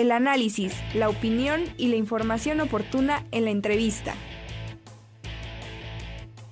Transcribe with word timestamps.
el 0.00 0.12
análisis, 0.12 0.72
la 0.94 1.08
opinión 1.08 1.62
y 1.76 1.88
la 1.88 1.96
información 1.96 2.60
oportuna 2.60 3.26
en 3.32 3.44
la 3.44 3.50
entrevista. 3.50 4.14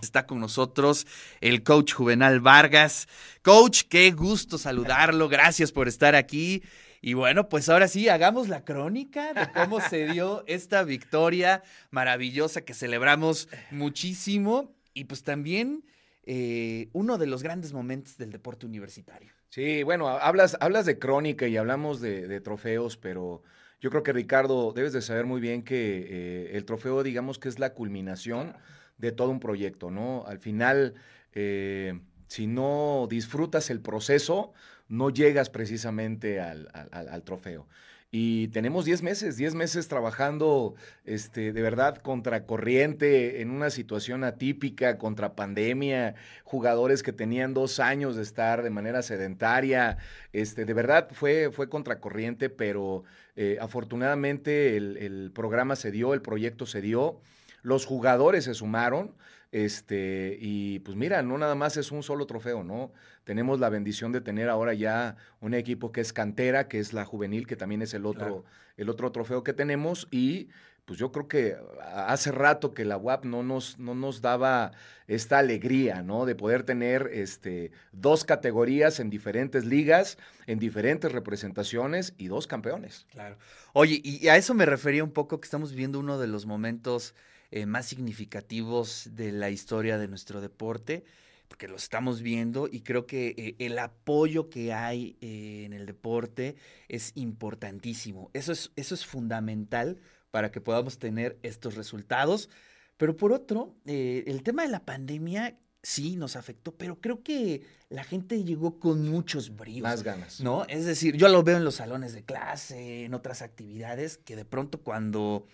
Está 0.03 0.27
con 0.27 0.40
nosotros 0.40 1.06
el 1.40 1.62
coach 1.62 1.92
Juvenal 1.92 2.40
Vargas. 2.40 3.08
Coach, 3.42 3.82
qué 3.88 4.11
gusto 4.11 4.58
saludarlo. 4.58 5.29
Gracias 5.29 5.72
por 5.72 5.88
estar 5.88 6.14
aquí. 6.14 6.62
Y 7.00 7.14
bueno, 7.14 7.48
pues 7.48 7.69
ahora 7.69 7.88
sí, 7.88 8.08
hagamos 8.08 8.48
la 8.48 8.64
crónica 8.64 9.32
de 9.32 9.51
cómo 9.53 9.80
se 9.80 10.07
dio 10.09 10.45
esta 10.46 10.83
victoria 10.83 11.62
maravillosa 11.91 12.62
que 12.62 12.75
celebramos 12.75 13.49
muchísimo 13.71 14.75
y 14.95 15.05
pues 15.05 15.23
también 15.23 15.85
eh, 16.25 16.89
uno 16.93 17.17
de 17.17 17.27
los 17.27 17.43
grandes 17.43 17.73
momentos 17.73 18.19
del 18.19 18.30
deporte 18.30 18.67
universitario. 18.67 19.38
Sí, 19.51 19.83
bueno, 19.83 20.09
hablas, 20.09 20.59
hablas 20.61 20.85
de 20.85 20.99
crónica 20.99 21.46
y 21.46 21.57
hablamos 21.57 22.01
de, 22.03 22.41
trofeos, 22.41 22.98
pero 22.98 23.43
yo 23.80 23.89
creo 23.91 24.03
que 24.03 24.12
Ricardo, 24.12 24.73
debes 24.73 24.93
de 24.93 25.01
saber 25.01 25.25
muy 25.25 25.41
bien 25.41 25.62
que 25.62 26.06
eh, 26.09 26.56
el 26.56 26.66
trofeo, 26.66 27.02
digamos 27.02 27.39
que 27.39 27.48
es 27.48 27.59
la 27.59 27.73
culminación 27.73 28.55
de 28.98 29.11
todo 29.12 29.30
un 29.30 29.41
proyecto, 29.41 29.91
¿no? 29.91 30.25
Al 30.27 30.39
final, 30.39 30.95
eh, 31.33 31.98
si 32.27 32.47
no 32.47 33.06
disfrutas 33.09 33.70
el 33.70 33.80
proceso, 33.80 34.53
no 34.89 35.09
llegas 35.09 35.48
precisamente 35.48 36.41
al, 36.41 37.23
trofeo. 37.25 37.67
Y 38.11 38.48
tenemos 38.48 38.87
10 38.87 39.03
meses, 39.03 39.37
10 39.37 39.55
meses 39.55 39.87
trabajando 39.87 40.75
este, 41.05 41.53
de 41.53 41.61
verdad 41.61 41.98
contra 41.98 42.47
corriente, 42.47 43.43
en 43.43 43.51
una 43.51 43.69
situación 43.69 44.25
atípica, 44.25 44.97
contra 44.97 45.37
pandemia, 45.37 46.15
jugadores 46.43 47.03
que 47.03 47.12
tenían 47.12 47.53
dos 47.53 47.81
años 47.81 48.17
de 48.17 48.23
estar 48.23 48.62
de 48.62 48.71
manera 48.71 49.03
sedentaria. 49.03 49.98
Este, 50.33 50.65
de 50.65 50.73
verdad 50.73 51.09
fue, 51.12 51.51
fue 51.53 51.69
contracorriente, 51.69 52.48
pero 52.48 53.05
eh, 53.37 53.59
afortunadamente 53.61 54.79
el 54.79 55.31
programa 55.34 55.77
se 55.77 55.91
dio, 55.91 56.15
el 56.15 56.23
proyecto 56.23 56.65
se 56.65 56.81
dio. 56.81 57.20
Los 57.62 57.84
jugadores 57.84 58.45
se 58.45 58.55
sumaron, 58.55 59.12
este, 59.50 60.36
y 60.41 60.80
pues 60.80 60.96
mira, 60.96 61.22
no 61.22 61.38
nada 61.38 61.54
más 61.54 61.77
es 61.77 61.91
un 61.91 62.02
solo 62.02 62.27
trofeo, 62.27 62.64
¿no? 62.64 62.92
Tenemos 63.24 63.60
la 63.60 63.70
bendición 63.70 64.12
de 64.12 64.20
tener 64.20 64.48
ahora 64.48 64.74
ya 64.74 65.16
un 65.41 65.54
equipo 65.54 65.91
que 65.91 66.00
es 66.00 66.12
cantera, 66.12 66.68
que 66.68 66.78
es 66.78 66.92
la 66.92 67.04
juvenil, 67.04 67.46
que 67.46 67.56
también 67.56 67.82
es 67.82 67.94
el 67.94 68.06
otro, 68.06 68.44
el 68.76 68.88
otro 68.88 69.10
trofeo 69.10 69.42
que 69.42 69.52
tenemos, 69.52 70.06
y 70.10 70.48
pues 70.84 70.98
yo 70.98 71.12
creo 71.12 71.28
que 71.28 71.56
hace 71.82 72.32
rato 72.32 72.72
que 72.72 72.86
la 72.86 72.96
UAP 72.96 73.26
no 73.26 73.42
nos, 73.42 73.78
no 73.78 73.94
nos 73.94 74.22
daba 74.22 74.72
esta 75.06 75.38
alegría, 75.38 76.02
¿no? 76.02 76.24
De 76.24 76.34
poder 76.34 76.62
tener 76.62 77.10
este, 77.12 77.72
dos 77.92 78.24
categorías 78.24 78.98
en 78.98 79.10
diferentes 79.10 79.66
ligas, 79.66 80.16
en 80.46 80.58
diferentes 80.58 81.12
representaciones 81.12 82.14
y 82.16 82.28
dos 82.28 82.46
campeones. 82.46 83.06
Claro. 83.10 83.36
Oye, 83.74 84.00
y 84.02 84.28
a 84.28 84.36
eso 84.36 84.54
me 84.54 84.64
refería 84.64 85.04
un 85.04 85.12
poco 85.12 85.41
que 85.41 85.44
estamos 85.44 85.72
viviendo 85.72 86.00
uno 86.00 86.19
de 86.19 86.26
los 86.26 86.46
momentos 86.46 87.14
eh, 87.50 87.66
más 87.66 87.86
significativos 87.86 89.08
de 89.12 89.32
la 89.32 89.50
historia 89.50 89.96
de 89.96 90.08
nuestro 90.08 90.41
deporte, 90.41 91.04
porque 91.48 91.66
lo 91.66 91.77
estamos 91.77 92.20
viendo 92.20 92.68
y 92.70 92.80
creo 92.80 93.06
que 93.06 93.34
eh, 93.38 93.56
el 93.58 93.78
apoyo 93.78 94.50
que 94.50 94.74
hay 94.74 95.16
eh, 95.20 95.62
en 95.64 95.72
el 95.72 95.86
deporte 95.86 96.56
es 96.88 97.12
importantísimo. 97.14 98.30
Eso 98.34 98.52
es, 98.52 98.70
eso 98.76 98.94
es 98.94 99.06
fundamental 99.06 99.98
para 100.30 100.50
que 100.50 100.60
podamos 100.60 100.98
tener 100.98 101.38
estos 101.42 101.74
resultados. 101.74 102.50
Pero 102.98 103.16
por 103.16 103.32
otro, 103.32 103.76
el 103.86 104.42
tema 104.42 104.62
de 104.64 104.69
la 104.69 104.84
pandemia 104.84 105.56
sí 105.82 106.16
nos 106.16 106.36
afectó, 106.36 106.74
pero 106.74 107.00
creo 107.00 107.22
que 107.22 107.62
la 107.88 108.04
gente 108.04 108.42
llegó 108.44 108.78
con 108.78 109.08
muchos 109.08 109.56
bríos. 109.56 109.82
Más 109.82 110.02
ganas. 110.02 110.41
¿No? 110.41 110.64
Es 110.66 110.84
decir, 110.84 111.16
yo 111.16 111.28
lo 111.28 111.42
veo 111.42 111.56
en 111.56 111.64
los 111.64 111.76
salones 111.76 112.12
de 112.12 112.24
clase, 112.24 113.04
en 113.04 113.14
otras 113.14 113.41
actividades, 113.41 114.19
que 114.19 114.36
de 114.36 114.44
pronto 114.44 114.82
cuando 114.82 115.46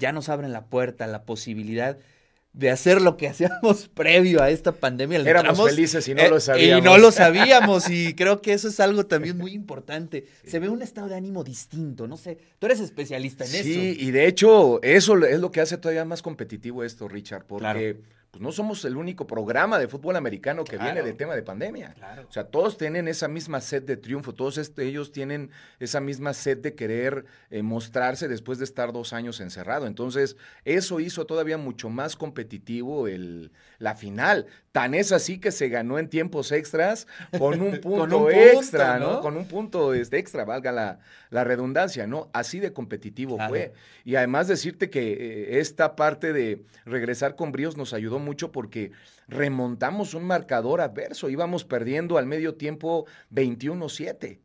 ya 0.00 0.10
nos 0.10 0.28
abren 0.28 0.52
la 0.52 0.64
puerta, 0.64 1.06
la 1.06 1.22
posibilidad 1.22 1.98
de 2.52 2.70
hacer 2.70 3.00
lo 3.00 3.16
que 3.16 3.28
hacíamos 3.28 3.88
previo 3.88 4.42
a 4.42 4.50
esta 4.50 4.72
pandemia. 4.72 5.20
Éramos 5.20 5.62
felices 5.62 6.08
y 6.08 6.14
no 6.14 6.28
lo 6.28 6.40
sabíamos. 6.40 6.74
Eh, 6.74 6.78
y 6.78 6.82
no 6.82 6.98
lo 6.98 7.12
sabíamos 7.12 7.88
y 7.88 8.14
creo 8.14 8.42
que 8.42 8.52
eso 8.52 8.68
es 8.68 8.80
algo 8.80 9.06
también 9.06 9.38
muy 9.38 9.52
importante. 9.54 10.26
Se 10.44 10.58
ve 10.58 10.68
un 10.68 10.82
estado 10.82 11.08
de 11.08 11.14
ánimo 11.14 11.44
distinto, 11.44 12.08
no 12.08 12.16
sé, 12.16 12.38
tú 12.58 12.66
eres 12.66 12.80
especialista 12.80 13.44
en 13.44 13.54
eso. 13.54 13.62
Sí, 13.62 13.96
y 13.98 14.10
de 14.10 14.26
hecho 14.26 14.82
eso 14.82 15.16
es 15.24 15.38
lo 15.38 15.52
que 15.52 15.60
hace 15.60 15.78
todavía 15.78 16.04
más 16.04 16.22
competitivo 16.22 16.82
esto, 16.82 17.06
Richard, 17.06 17.44
porque 17.46 17.98
pues 18.30 18.40
no 18.40 18.52
somos 18.52 18.84
el 18.84 18.96
único 18.96 19.26
programa 19.26 19.78
de 19.78 19.88
fútbol 19.88 20.14
americano 20.14 20.62
que 20.62 20.78
viene 20.78 21.02
de 21.02 21.12
tema 21.14 21.34
de 21.34 21.42
pandemia. 21.42 21.96
O 22.28 22.32
sea, 22.32 22.44
todos 22.44 22.78
tienen 22.78 23.08
esa 23.08 23.26
misma 23.26 23.60
sed 23.60 23.82
de 23.82 23.96
triunfo, 23.96 24.34
todos 24.34 24.72
ellos 24.78 25.10
tienen 25.10 25.50
esa 25.80 26.00
misma 26.00 26.32
sed 26.32 26.58
de 26.58 26.76
querer 26.76 27.24
eh, 27.50 27.62
mostrarse 27.62 28.28
después 28.28 28.58
de 28.58 28.64
estar 28.64 28.92
dos 28.92 29.12
años 29.12 29.40
encerrado. 29.40 29.88
Entonces, 29.88 30.36
eso 30.64 31.00
hizo 31.00 31.26
todavía 31.26 31.58
mucho 31.58 31.88
más 31.90 32.14
competitivo 32.14 33.08
el, 33.08 33.50
la 33.78 33.96
final. 33.96 34.46
Tan 34.72 34.94
es 34.94 35.10
así 35.10 35.38
que 35.38 35.50
se 35.50 35.68
ganó 35.68 35.98
en 35.98 36.08
tiempos 36.08 36.52
extras 36.52 37.08
con 37.38 37.60
un 37.60 37.78
punto, 37.80 38.30
extra, 38.30 38.98
¿no? 39.00 39.20
Con 39.20 39.36
un 39.36 39.46
punto 39.46 39.94
este, 39.94 40.18
extra, 40.18 40.44
valga 40.44 40.70
la, 40.70 41.00
la 41.30 41.42
redundancia, 41.42 42.06
¿no? 42.06 42.30
Así 42.32 42.60
de 42.60 42.72
competitivo 42.72 43.36
fue. 43.48 43.72
Y 44.04 44.14
además 44.14 44.46
decirte 44.46 44.88
que 44.88 45.12
eh, 45.12 45.58
esta 45.58 45.96
parte 45.96 46.32
de 46.32 46.62
regresar 46.84 47.34
con 47.34 47.50
bríos 47.50 47.76
nos 47.76 47.92
ayudó 47.92 48.20
mucho 48.20 48.52
porque 48.52 48.92
remontamos 49.26 50.14
un 50.14 50.24
marcador 50.24 50.80
adverso, 50.80 51.28
íbamos 51.28 51.64
perdiendo 51.64 52.16
al 52.16 52.26
medio 52.26 52.54
tiempo 52.54 53.06
21-7 53.32 54.38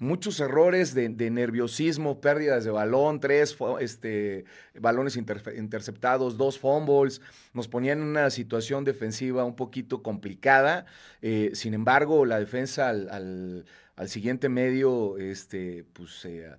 muchos 0.00 0.40
errores 0.40 0.94
de, 0.94 1.08
nerviosismo, 1.30 2.20
pérdidas 2.20 2.64
de 2.64 2.70
balón, 2.70 3.20
tres 3.20 3.56
este, 3.80 4.46
balones 4.80 5.16
interceptados, 5.16 6.38
dos 6.38 6.58
fumbles, 6.58 7.20
nos 7.52 7.68
ponían 7.68 7.98
en 7.98 8.04
una 8.04 8.30
situación 8.30 8.82
defensiva 8.84 9.44
un 9.44 9.54
poquito 9.54 10.02
complicada. 10.02 10.86
Eh, 11.20 11.50
sin 11.52 11.74
embargo, 11.74 12.24
la 12.24 12.40
defensa 12.40 12.88
al, 12.88 13.64
siguiente 14.06 14.48
medio, 14.48 15.18
este, 15.18 15.84
pues, 15.92 16.24
eh, 16.24 16.50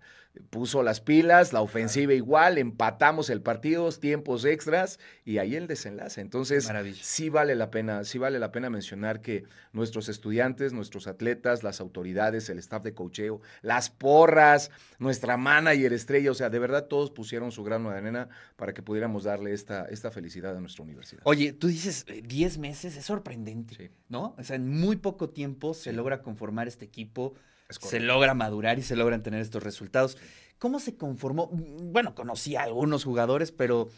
puso 0.50 0.82
las 0.82 1.02
pilas, 1.02 1.52
la 1.52 1.62
ofensiva 1.62 2.14
igual, 2.14 2.58
empatamos 2.58 3.30
el 3.30 3.42
partido, 3.42 3.90
tiempos 3.92 4.46
extras 4.46 5.00
y 5.26 5.38
ahí 5.40 5.56
el 5.56 5.68
desenlace. 5.68 6.22
Entonces, 6.22 6.72
sí 7.02 7.30
vale 7.30 7.56
la 7.56 7.70
pena, 7.70 8.04
sí 8.06 8.18
vale 8.18 8.40
la 8.40 8.52
pena 8.52 8.70
mencionar 8.70 9.22
que 9.22 9.44
nuestros 9.74 10.08
estudiantes, 10.08 10.72
nuestros 10.72 11.08
atletas, 11.08 11.64
las 11.64 11.82
autoridades, 11.82 12.50
el 12.50 12.60
staff 12.60 12.84
de 12.84 12.94
cocheo, 12.94 13.42
las 13.62 13.90
porras, 13.90 14.72
nuestra 15.00 15.36
manager 15.36 15.92
estrella, 15.94 16.32
o 16.32 16.36
sea, 16.36 16.50
de 16.50 16.60
verdad 16.60 16.86
todos 16.88 17.12
pusieron 17.12 17.52
su 17.52 17.64
grano 17.64 17.92
de 17.92 17.98
arena 17.98 18.30
para 18.56 18.74
que 18.74 18.82
pudiéramos 18.82 19.24
darle 19.24 19.54
esta, 19.54 19.86
esta 19.86 20.12
felicidad 20.12 20.56
a 20.56 20.62
nuestra 20.62 20.84
universidad. 20.84 21.22
Oye, 21.26 21.52
tú 21.54 21.68
dices 21.68 22.06
10 22.06 22.56
eh, 22.56 22.60
meses, 22.60 22.96
es 22.96 23.06
sorprendente, 23.06 23.92
¿no? 24.08 24.36
O 24.38 24.44
sea, 24.44 24.56
en 24.56 24.70
muy 24.70 24.96
poco 24.96 25.30
tiempo 25.30 25.74
se 25.74 25.92
logra 25.92 26.22
conformar 26.22 26.68
este 26.68 26.86
equipo 26.86 27.34
se 27.80 28.00
logra 28.00 28.34
madurar 28.34 28.80
y 28.80 28.84
se 28.84 28.96
logran 28.96 29.24
tener 29.24 29.42
estos 29.42 29.64
resultados. 29.64 30.18
¿Cómo 30.60 30.80
se 30.80 30.96
conformó? 30.96 31.50
Bueno, 31.52 32.14
conocí 32.14 32.56
a 32.56 32.64
algunos 32.64 33.04
jugadores, 33.04 33.52
pero 33.52 33.90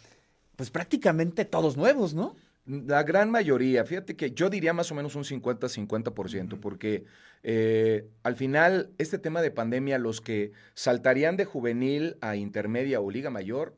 pues 0.55 0.69
prácticamente 0.69 1.45
todos 1.45 1.77
nuevos, 1.77 2.13
¿no? 2.13 2.35
La 2.65 3.03
gran 3.03 3.29
mayoría, 3.29 3.83
fíjate 3.83 4.15
que 4.15 4.31
yo 4.31 4.49
diría 4.49 4.71
más 4.71 4.89
o 4.89 4.95
menos 4.95 5.15
un 5.15 5.25
50-50%, 5.25 6.59
porque 6.61 7.03
eh, 7.43 8.07
al 8.23 8.37
final 8.37 8.91
este 8.97 9.17
tema 9.17 9.41
de 9.41 9.51
pandemia, 9.51 9.97
los 9.97 10.21
que 10.21 10.53
saltarían 10.73 11.35
de 11.35 11.43
juvenil 11.43 12.15
a 12.21 12.37
intermedia 12.37 13.01
o 13.01 13.11
liga 13.11 13.29
mayor, 13.29 13.75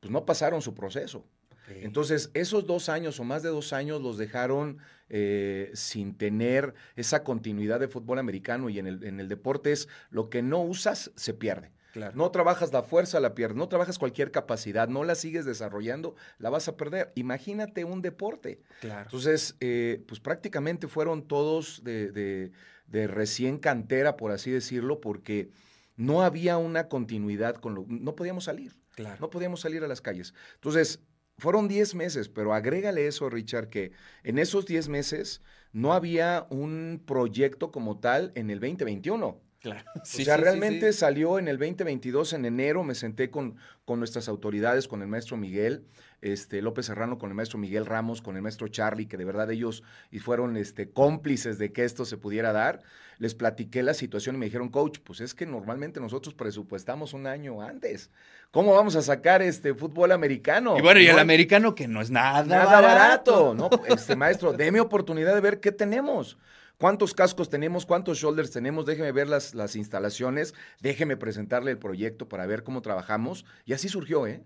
pues 0.00 0.10
no 0.10 0.24
pasaron 0.24 0.62
su 0.62 0.74
proceso. 0.74 1.24
Entonces, 1.68 2.30
esos 2.34 2.66
dos 2.66 2.88
años 2.88 3.18
o 3.20 3.24
más 3.24 3.42
de 3.42 3.48
dos 3.48 3.72
años 3.72 4.02
los 4.02 4.18
dejaron 4.18 4.78
eh, 5.08 5.70
sin 5.74 6.16
tener 6.16 6.74
esa 6.96 7.24
continuidad 7.24 7.80
de 7.80 7.88
fútbol 7.88 8.18
americano 8.18 8.68
y 8.68 8.78
en 8.78 8.86
el, 8.86 9.04
en 9.04 9.20
el 9.20 9.28
deporte 9.28 9.72
es 9.72 9.88
lo 10.10 10.28
que 10.28 10.42
no 10.42 10.60
usas 10.62 11.10
se 11.16 11.34
pierde. 11.34 11.72
No 12.14 12.30
trabajas 12.30 12.72
la 12.72 12.82
fuerza, 12.82 13.20
la 13.20 13.34
pierdes, 13.34 13.56
no 13.56 13.68
trabajas 13.68 13.98
cualquier 13.98 14.30
capacidad, 14.30 14.88
no 14.88 15.04
la 15.04 15.14
sigues 15.14 15.44
desarrollando, 15.44 16.16
la 16.38 16.50
vas 16.50 16.68
a 16.68 16.76
perder. 16.76 17.12
Imagínate 17.14 17.84
un 17.84 18.02
deporte. 18.02 18.60
Entonces, 18.82 19.56
eh, 19.60 20.02
pues 20.06 20.20
prácticamente 20.20 20.88
fueron 20.88 21.26
todos 21.26 21.82
de, 21.84 22.10
de, 22.10 22.52
de, 22.88 23.06
recién 23.06 23.58
cantera, 23.58 24.16
por 24.16 24.32
así 24.32 24.50
decirlo, 24.50 25.00
porque 25.00 25.50
no 25.96 26.22
había 26.22 26.56
una 26.58 26.88
continuidad 26.88 27.56
con 27.56 27.74
lo, 27.74 27.84
no 27.88 28.16
podíamos 28.16 28.44
salir. 28.44 28.76
Claro. 28.94 29.16
No 29.20 29.30
podíamos 29.30 29.60
salir 29.60 29.82
a 29.84 29.88
las 29.88 30.00
calles. 30.00 30.34
Entonces, 30.54 31.00
fueron 31.38 31.68
10 31.68 31.94
meses, 31.94 32.28
pero 32.28 32.54
agrégale 32.54 33.06
eso, 33.06 33.28
Richard, 33.30 33.68
que 33.68 33.92
en 34.22 34.38
esos 34.38 34.66
10 34.66 34.88
meses 34.88 35.42
no 35.72 35.92
había 35.92 36.46
un 36.50 37.02
proyecto 37.04 37.70
como 37.70 37.98
tal 37.98 38.32
en 38.34 38.50
el 38.50 38.60
2021. 38.60 39.40
Claro. 39.64 39.82
o 39.94 40.04
sea, 40.04 40.36
realmente 40.36 40.92
salió 40.92 41.38
en 41.38 41.48
el 41.48 41.56
2022, 41.56 42.34
en 42.34 42.44
enero, 42.44 42.84
me 42.84 42.94
senté 42.94 43.30
con, 43.30 43.56
con 43.86 43.98
nuestras 43.98 44.28
autoridades, 44.28 44.86
con 44.86 45.00
el 45.00 45.08
maestro 45.08 45.38
Miguel, 45.38 45.86
este, 46.20 46.60
López 46.60 46.84
Serrano, 46.84 47.18
con 47.18 47.30
el 47.30 47.34
maestro 47.34 47.58
Miguel 47.58 47.86
Ramos, 47.86 48.20
con 48.20 48.36
el 48.36 48.42
maestro 48.42 48.68
Charlie, 48.68 49.06
que 49.06 49.16
de 49.16 49.24
verdad 49.24 49.50
ellos 49.50 49.82
y 50.10 50.18
fueron 50.18 50.58
este, 50.58 50.90
cómplices 50.90 51.56
de 51.56 51.72
que 51.72 51.84
esto 51.84 52.04
se 52.04 52.18
pudiera 52.18 52.52
dar. 52.52 52.82
Les 53.16 53.34
platiqué 53.34 53.82
la 53.82 53.94
situación 53.94 54.34
y 54.34 54.38
me 54.38 54.44
dijeron, 54.44 54.68
coach, 54.68 54.98
pues 55.02 55.20
es 55.22 55.32
que 55.32 55.46
normalmente 55.46 55.98
nosotros 55.98 56.34
presupuestamos 56.34 57.14
un 57.14 57.26
año 57.26 57.62
antes. 57.62 58.10
¿Cómo 58.50 58.74
vamos 58.74 58.96
a 58.96 59.02
sacar 59.02 59.40
este 59.40 59.72
fútbol 59.72 60.12
americano? 60.12 60.76
Y 60.76 60.82
bueno, 60.82 61.00
y 61.00 61.06
el 61.06 61.18
americano 61.18 61.74
que 61.74 61.88
no 61.88 62.02
es 62.02 62.10
nada, 62.10 62.44
nada 62.44 62.82
barato. 62.82 63.54
¿no? 63.54 63.70
Este 63.88 64.14
maestro, 64.14 64.52
déme 64.56 64.80
oportunidad 64.80 65.34
de 65.34 65.40
ver 65.40 65.58
qué 65.58 65.72
tenemos. 65.72 66.36
¿Cuántos 66.78 67.14
cascos 67.14 67.48
tenemos? 67.48 67.86
¿Cuántos 67.86 68.18
shoulders 68.18 68.50
tenemos? 68.50 68.84
Déjeme 68.84 69.12
ver 69.12 69.28
las, 69.28 69.54
las 69.54 69.76
instalaciones, 69.76 70.54
déjeme 70.80 71.16
presentarle 71.16 71.70
el 71.70 71.78
proyecto 71.78 72.28
para 72.28 72.46
ver 72.46 72.64
cómo 72.64 72.82
trabajamos. 72.82 73.44
Y 73.64 73.72
así 73.72 73.88
surgió, 73.88 74.26
¿eh? 74.26 74.42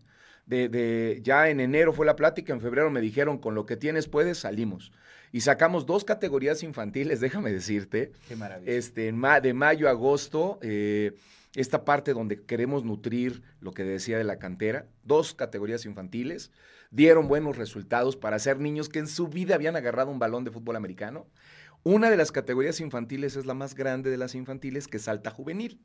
De, 0.46 0.68
de, 0.68 1.20
ya 1.22 1.50
en 1.50 1.60
enero 1.60 1.92
fue 1.92 2.06
la 2.06 2.16
plática, 2.16 2.54
en 2.54 2.60
febrero 2.60 2.90
me 2.90 3.02
dijeron, 3.02 3.36
con 3.36 3.54
lo 3.54 3.66
que 3.66 3.76
tienes 3.76 4.08
puedes, 4.08 4.38
salimos. 4.38 4.92
Y 5.30 5.42
sacamos 5.42 5.84
dos 5.84 6.04
categorías 6.04 6.62
infantiles, 6.62 7.20
déjame 7.20 7.52
decirte. 7.52 8.12
Qué 8.28 8.36
maravilla. 8.36 8.72
Este, 8.72 9.12
de 9.12 9.54
mayo 9.54 9.88
a 9.88 9.90
agosto, 9.90 10.58
eh, 10.62 11.12
esta 11.54 11.84
parte 11.84 12.12
donde 12.12 12.42
queremos 12.42 12.84
nutrir 12.84 13.42
lo 13.60 13.72
que 13.72 13.84
decía 13.84 14.18
de 14.18 14.24
la 14.24 14.38
cantera, 14.38 14.86
dos 15.04 15.34
categorías 15.34 15.84
infantiles, 15.86 16.50
dieron 16.90 17.28
buenos 17.28 17.56
resultados 17.56 18.16
para 18.16 18.38
ser 18.38 18.58
niños 18.58 18.88
que 18.88 18.98
en 18.98 19.06
su 19.06 19.28
vida 19.28 19.54
habían 19.54 19.76
agarrado 19.76 20.10
un 20.10 20.18
balón 20.18 20.44
de 20.44 20.50
fútbol 20.50 20.76
americano. 20.76 21.26
Una 21.84 22.10
de 22.10 22.16
las 22.16 22.32
categorías 22.32 22.80
infantiles 22.80 23.36
es 23.36 23.46
la 23.46 23.54
más 23.54 23.74
grande 23.74 24.10
de 24.10 24.16
las 24.16 24.34
infantiles, 24.34 24.88
que 24.88 24.98
salta 24.98 25.30
juvenil. 25.30 25.80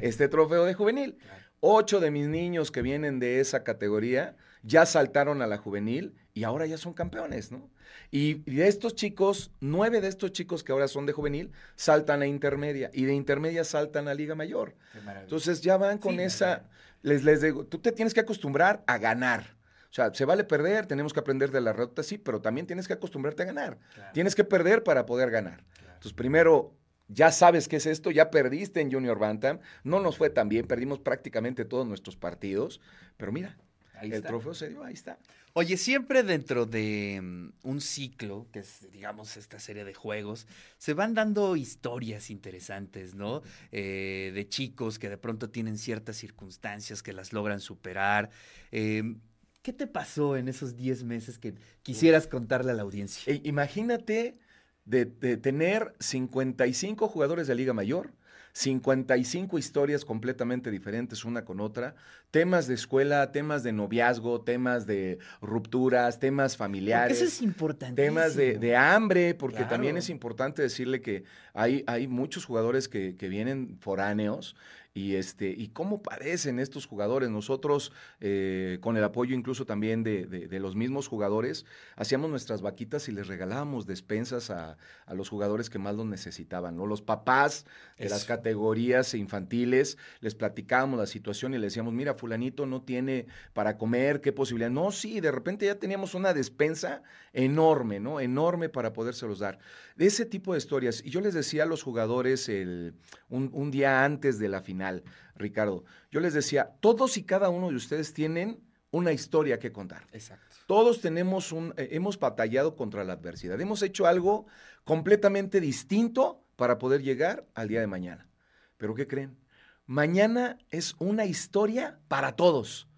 Este 0.00 0.28
trofeo 0.28 0.64
de 0.64 0.74
juvenil. 0.74 1.16
Ocho 1.60 2.00
de 2.00 2.10
mis 2.10 2.28
niños 2.28 2.70
que 2.70 2.82
vienen 2.82 3.18
de 3.18 3.40
esa 3.40 3.64
categoría 3.64 4.36
ya 4.62 4.86
saltaron 4.86 5.42
a 5.42 5.46
la 5.46 5.56
juvenil 5.56 6.14
y 6.34 6.44
ahora 6.44 6.66
ya 6.66 6.78
son 6.78 6.92
campeones, 6.92 7.50
¿no? 7.50 7.70
Y, 8.10 8.34
de 8.50 8.68
estos 8.68 8.94
chicos, 8.94 9.50
nueve 9.60 10.00
de 10.00 10.08
estos 10.08 10.32
chicos 10.32 10.62
que 10.62 10.72
ahora 10.72 10.88
son 10.88 11.06
de 11.06 11.12
juvenil, 11.12 11.50
saltan 11.76 12.22
a 12.22 12.26
intermedia 12.26 12.90
y 12.92 13.04
de 13.04 13.14
intermedia 13.14 13.64
saltan 13.64 14.08
a 14.08 14.14
Liga 14.14 14.34
Mayor. 14.34 14.74
Entonces 15.22 15.60
ya 15.60 15.76
van 15.76 15.98
con 15.98 16.20
esa, 16.20 16.64
les, 17.02 17.24
les 17.24 17.42
digo, 17.42 17.64
tú 17.64 17.78
te 17.78 17.92
tienes 17.92 18.14
que 18.14 18.20
acostumbrar 18.20 18.82
a 18.86 18.98
ganar. 18.98 19.57
O 19.90 19.94
sea, 19.94 20.12
se 20.12 20.24
vale 20.24 20.44
perder, 20.44 20.86
tenemos 20.86 21.12
que 21.12 21.20
aprender 21.20 21.50
de 21.50 21.60
la 21.60 21.72
ruta, 21.72 22.02
sí, 22.02 22.18
pero 22.18 22.40
también 22.40 22.66
tienes 22.66 22.86
que 22.86 22.92
acostumbrarte 22.92 23.42
a 23.42 23.46
ganar. 23.46 23.78
Tienes 24.12 24.34
que 24.34 24.44
perder 24.44 24.82
para 24.82 25.06
poder 25.06 25.30
ganar. 25.30 25.64
Entonces, 25.80 26.12
primero, 26.12 26.74
ya 27.08 27.32
sabes 27.32 27.68
qué 27.68 27.76
es 27.76 27.86
esto, 27.86 28.10
ya 28.10 28.30
perdiste 28.30 28.80
en 28.80 28.92
Junior 28.92 29.18
Bantam, 29.18 29.60
no 29.82 30.00
nos 30.00 30.18
fue 30.18 30.30
tan 30.30 30.48
bien, 30.48 30.66
perdimos 30.66 30.98
prácticamente 30.98 31.64
todos 31.64 31.86
nuestros 31.86 32.16
partidos, 32.16 32.80
pero 33.16 33.32
mira, 33.32 33.56
el 34.02 34.22
trofeo 34.22 34.54
se 34.54 34.68
dio, 34.68 34.84
ahí 34.84 34.94
está. 34.94 35.18
Oye, 35.54 35.76
siempre 35.76 36.22
dentro 36.22 36.66
de 36.66 37.20
mm, 37.20 37.48
un 37.64 37.80
ciclo, 37.80 38.46
que 38.52 38.60
es, 38.60 38.86
digamos, 38.92 39.36
esta 39.36 39.58
serie 39.58 39.84
de 39.84 39.94
juegos, 39.94 40.46
se 40.76 40.94
van 40.94 41.14
dando 41.14 41.56
historias 41.56 42.30
interesantes, 42.30 43.14
¿no? 43.14 43.42
Eh, 43.72 44.30
de 44.34 44.48
chicos 44.48 44.98
que 44.98 45.08
de 45.08 45.18
pronto 45.18 45.50
tienen 45.50 45.78
ciertas 45.78 46.16
circunstancias 46.16 47.02
que 47.02 47.12
las 47.12 47.32
logran 47.32 47.60
superar. 47.60 48.30
Em, 48.70 49.20
¿Qué 49.62 49.72
te 49.72 49.86
pasó 49.86 50.36
en 50.36 50.48
esos 50.48 50.76
10 50.76 51.04
meses 51.04 51.38
que 51.38 51.54
quisieras 51.82 52.26
contarle 52.26 52.70
a 52.70 52.74
la 52.74 52.82
audiencia? 52.82 53.32
imagínate 53.44 54.38
de, 54.84 55.04
tener 55.36 55.94
55 56.00 57.08
jugadores 57.08 57.46
de 57.46 57.54
Liga 57.54 57.74
Mayor, 57.74 58.12
55 58.52 59.58
historias 59.58 60.04
completamente 60.04 60.70
diferentes 60.70 61.24
una 61.24 61.44
con 61.44 61.60
otra, 61.60 61.94
temas 62.30 62.66
de 62.66 62.74
escuela, 62.74 63.30
temas 63.30 63.62
de 63.62 63.72
noviazgo, 63.72 64.40
temas 64.40 64.86
de 64.86 65.18
rupturas, 65.42 66.18
temas 66.18 66.56
familiares. 66.56 67.18
eso 67.18 67.26
es 67.26 67.42
importante. 67.42 68.02
Temas 68.02 68.34
de, 68.34 68.76
hambre, 68.76 69.34
porque 69.34 69.64
también 69.64 69.96
es 69.96 70.08
importante 70.08 70.62
decirle 70.62 71.02
que 71.02 71.24
hay, 71.52 71.84
hay 71.86 72.08
muchos 72.08 72.46
jugadores 72.46 72.88
que, 72.88 73.16
que 73.16 73.28
vienen 73.28 73.76
foráneos 73.80 74.56
y, 74.98 75.14
este, 75.14 75.54
y 75.56 75.68
cómo 75.68 76.02
padecen 76.02 76.58
estos 76.58 76.86
jugadores. 76.86 77.30
Nosotros, 77.30 77.92
eh, 78.20 78.78
con 78.80 78.96
el 78.96 79.04
apoyo 79.04 79.34
incluso 79.34 79.64
también 79.64 80.02
de, 80.02 80.26
de, 80.26 80.58
los 80.58 80.74
mismos 80.74 81.06
jugadores, 81.06 81.64
hacíamos 81.94 82.30
nuestras 82.30 82.62
vaquitas 82.62 83.08
y 83.08 83.12
les 83.12 83.28
regalábamos 83.28 83.86
despensas 83.86 84.50
a, 84.50 84.76
a 85.06 85.14
los 85.14 85.28
jugadores 85.28 85.70
que 85.70 85.78
más 85.78 85.94
lo 85.94 86.04
necesitaban. 86.04 86.76
¿no? 86.76 86.86
Los 86.86 87.00
papás 87.00 87.64
de 87.96 88.08
las 88.08 88.24
categorías 88.24 89.14
infantiles, 89.14 89.98
les 90.20 90.34
platicábamos 90.34 90.98
la 90.98 91.06
situación 91.06 91.54
y 91.54 91.58
les 91.58 91.72
decíamos, 91.72 91.94
mira, 91.94 92.14
fulanito 92.14 92.66
no 92.66 92.82
tiene 92.82 93.26
para 93.52 93.78
comer, 93.78 94.20
qué 94.20 94.32
posibilidad. 94.32 94.70
No, 94.70 94.90
sí, 94.90 95.20
de 95.20 95.30
repente 95.30 95.66
ya 95.66 95.76
teníamos 95.76 96.14
una 96.14 96.34
despensa 96.34 97.02
enorme, 97.32 98.00
¿no? 98.00 98.20
Enorme 98.20 98.68
para 98.68 98.92
podérselos 98.92 99.38
dar. 99.38 99.60
De 99.96 100.06
ese 100.06 100.26
tipo 100.26 100.52
de 100.52 100.58
historias. 100.58 101.02
Y 101.04 101.10
yo 101.10 101.20
les 101.20 101.34
decía 101.34 101.62
a 101.62 101.66
los 101.66 101.82
jugadores 101.82 102.48
el, 102.48 102.94
un, 103.28 103.50
un 103.52 103.70
día 103.70 104.04
antes 104.04 104.38
de 104.38 104.48
la 104.48 104.60
final, 104.60 104.87
Ricardo. 105.34 105.84
Yo 106.10 106.20
les 106.20 106.34
decía, 106.34 106.76
todos 106.80 107.16
y 107.16 107.24
cada 107.24 107.48
uno 107.48 107.68
de 107.70 107.76
ustedes 107.76 108.12
tienen 108.12 108.60
una 108.90 109.12
historia 109.12 109.58
que 109.58 109.72
contar. 109.72 110.06
Exacto. 110.12 110.56
Todos 110.66 111.00
tenemos 111.00 111.52
un, 111.52 111.74
eh, 111.76 111.88
hemos 111.92 112.18
batallado 112.18 112.76
contra 112.76 113.04
la 113.04 113.14
adversidad. 113.14 113.60
Hemos 113.60 113.82
hecho 113.82 114.06
algo 114.06 114.46
completamente 114.84 115.60
distinto 115.60 116.44
para 116.56 116.78
poder 116.78 117.02
llegar 117.02 117.46
al 117.54 117.68
día 117.68 117.80
de 117.80 117.86
mañana. 117.86 118.28
Pero 118.76 118.94
¿qué 118.94 119.06
creen? 119.06 119.38
Mañana 119.86 120.58
es 120.70 120.94
una 120.98 121.24
historia 121.24 121.98
para 122.08 122.36
todos. 122.36 122.88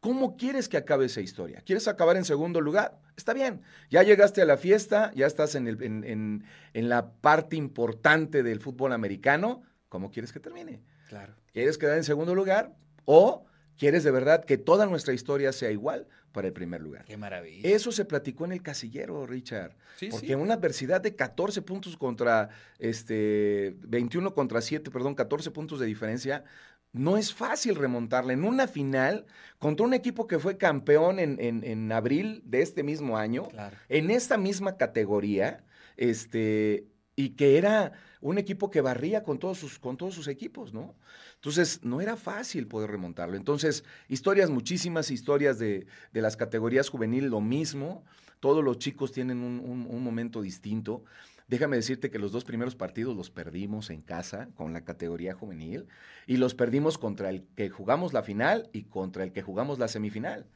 ¿Cómo 0.00 0.36
quieres 0.36 0.68
que 0.68 0.78
acabe 0.78 1.06
esa 1.06 1.20
historia? 1.20 1.60
¿Quieres 1.60 1.86
acabar 1.86 2.16
en 2.16 2.24
segundo 2.24 2.60
lugar? 2.60 2.98
Está 3.16 3.34
bien, 3.34 3.60
ya 3.90 4.02
llegaste 4.02 4.40
a 4.40 4.46
la 4.46 4.56
fiesta, 4.56 5.12
ya 5.14 5.26
estás 5.26 5.54
en, 5.54 5.68
el, 5.68 5.82
en, 5.82 6.44
en 6.72 6.88
la 6.88 7.12
parte 7.12 7.56
importante 7.56 8.42
del 8.42 8.60
fútbol 8.60 8.94
americano. 8.94 9.62
¿Cómo 9.90 10.10
quieres 10.10 10.32
que 10.32 10.40
termine? 10.40 10.82
Claro. 11.10 11.34
¿Quieres 11.52 11.76
quedar 11.76 11.96
en 11.96 12.04
segundo 12.04 12.36
lugar? 12.36 12.72
¿O 13.04 13.44
quieres 13.76 14.04
de 14.04 14.12
verdad 14.12 14.44
que 14.44 14.58
toda 14.58 14.86
nuestra 14.86 15.12
historia 15.12 15.52
sea 15.52 15.72
igual 15.72 16.06
para 16.30 16.46
el 16.46 16.52
primer 16.52 16.80
lugar? 16.80 17.04
Qué 17.04 17.16
maravilla. 17.16 17.68
Eso 17.68 17.90
se 17.90 18.04
platicó 18.04 18.44
en 18.44 18.52
el 18.52 18.62
casillero, 18.62 19.26
Richard. 19.26 19.74
porque 20.08 20.36
una 20.36 20.54
adversidad 20.54 21.00
de 21.00 21.16
14 21.16 21.62
puntos 21.62 21.96
contra, 21.96 22.50
este, 22.78 23.74
21 23.80 24.32
contra 24.34 24.60
7, 24.60 24.88
perdón, 24.92 25.16
14 25.16 25.50
puntos 25.50 25.80
de 25.80 25.86
diferencia, 25.86 26.44
no 26.92 27.16
es 27.16 27.34
fácil 27.34 27.74
remontarla. 27.74 28.32
En 28.32 28.44
una 28.44 28.68
final, 28.68 29.26
contra 29.58 29.84
un 29.84 29.94
equipo 29.94 30.28
que 30.28 30.38
fue 30.38 30.58
campeón 30.58 31.18
en, 31.18 31.38
en, 31.40 31.90
abril 31.90 32.40
de 32.44 32.62
este 32.62 32.84
mismo 32.84 33.18
año, 33.18 33.48
en 33.88 34.12
esta 34.12 34.38
misma 34.38 34.76
categoría, 34.76 35.64
este, 35.96 36.86
y 37.16 37.30
que 37.30 37.58
era 37.58 37.94
un 38.20 38.38
equipo 38.38 38.70
que 38.70 38.80
barría 38.80 39.22
con 39.22 39.38
todos 39.38 39.58
sus, 39.58 39.78
con 39.78 39.96
todos 39.96 40.14
sus 40.14 40.28
equipos, 40.28 40.72
¿no? 40.72 40.94
Entonces, 41.36 41.80
no 41.82 42.00
era 42.00 42.16
fácil 42.16 42.66
poder 42.66 42.90
remontarlo. 42.90 43.36
Entonces, 43.36 43.84
historias, 44.08 44.50
muchísimas 44.50 45.10
historias 45.10 45.58
de, 45.58 45.86
de 46.12 46.22
las 46.22 46.36
categorías 46.36 46.88
juvenil, 46.88 47.26
lo 47.26 47.40
mismo. 47.40 48.04
Todos 48.40 48.64
los 48.64 48.78
chicos 48.78 49.12
tienen 49.12 49.42
un, 49.42 49.60
un, 49.60 50.02
momento 50.02 50.40
distinto. 50.40 51.04
Déjame 51.46 51.76
decirte 51.76 52.10
que 52.10 52.18
los 52.18 52.32
dos 52.32 52.44
primeros 52.44 52.74
partidos 52.74 53.16
los 53.16 53.30
perdimos 53.30 53.90
en 53.90 54.02
casa 54.02 54.48
con 54.54 54.72
la 54.72 54.84
categoría 54.84 55.34
juvenil 55.34 55.88
y 56.26 56.36
los 56.36 56.54
perdimos 56.54 56.96
contra 56.96 57.28
el 57.28 57.44
que 57.56 57.68
jugamos 57.68 58.12
la 58.12 58.22
final 58.22 58.70
y 58.72 58.84
contra 58.84 59.24
el 59.24 59.32
que 59.32 59.42
jugamos 59.42 59.78
la 59.78 59.88
semifinal. 59.88 60.46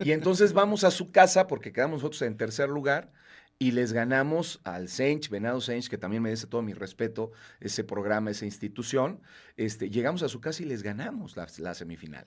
y 0.00 0.12
entonces 0.12 0.52
vamos 0.52 0.84
a 0.84 0.90
su 0.90 1.10
casa 1.10 1.46
porque 1.46 1.72
quedamos 1.72 2.02
nosotros 2.02 2.22
en 2.22 2.36
tercer 2.36 2.68
lugar 2.68 3.10
y 3.62 3.72
les 3.72 3.92
ganamos 3.92 4.58
al 4.64 4.88
Sench, 4.88 5.28
Venado 5.28 5.60
Sench, 5.60 5.90
que 5.90 5.98
también 5.98 6.22
merece 6.22 6.46
todo 6.46 6.62
mi 6.62 6.72
respeto, 6.72 7.30
ese 7.60 7.84
programa, 7.84 8.30
esa 8.30 8.46
institución. 8.46 9.20
Este, 9.58 9.90
llegamos 9.90 10.22
a 10.22 10.30
su 10.30 10.40
casa 10.40 10.62
y 10.62 10.66
les 10.66 10.82
ganamos 10.82 11.36
la, 11.36 11.74
semifinal. 11.74 12.26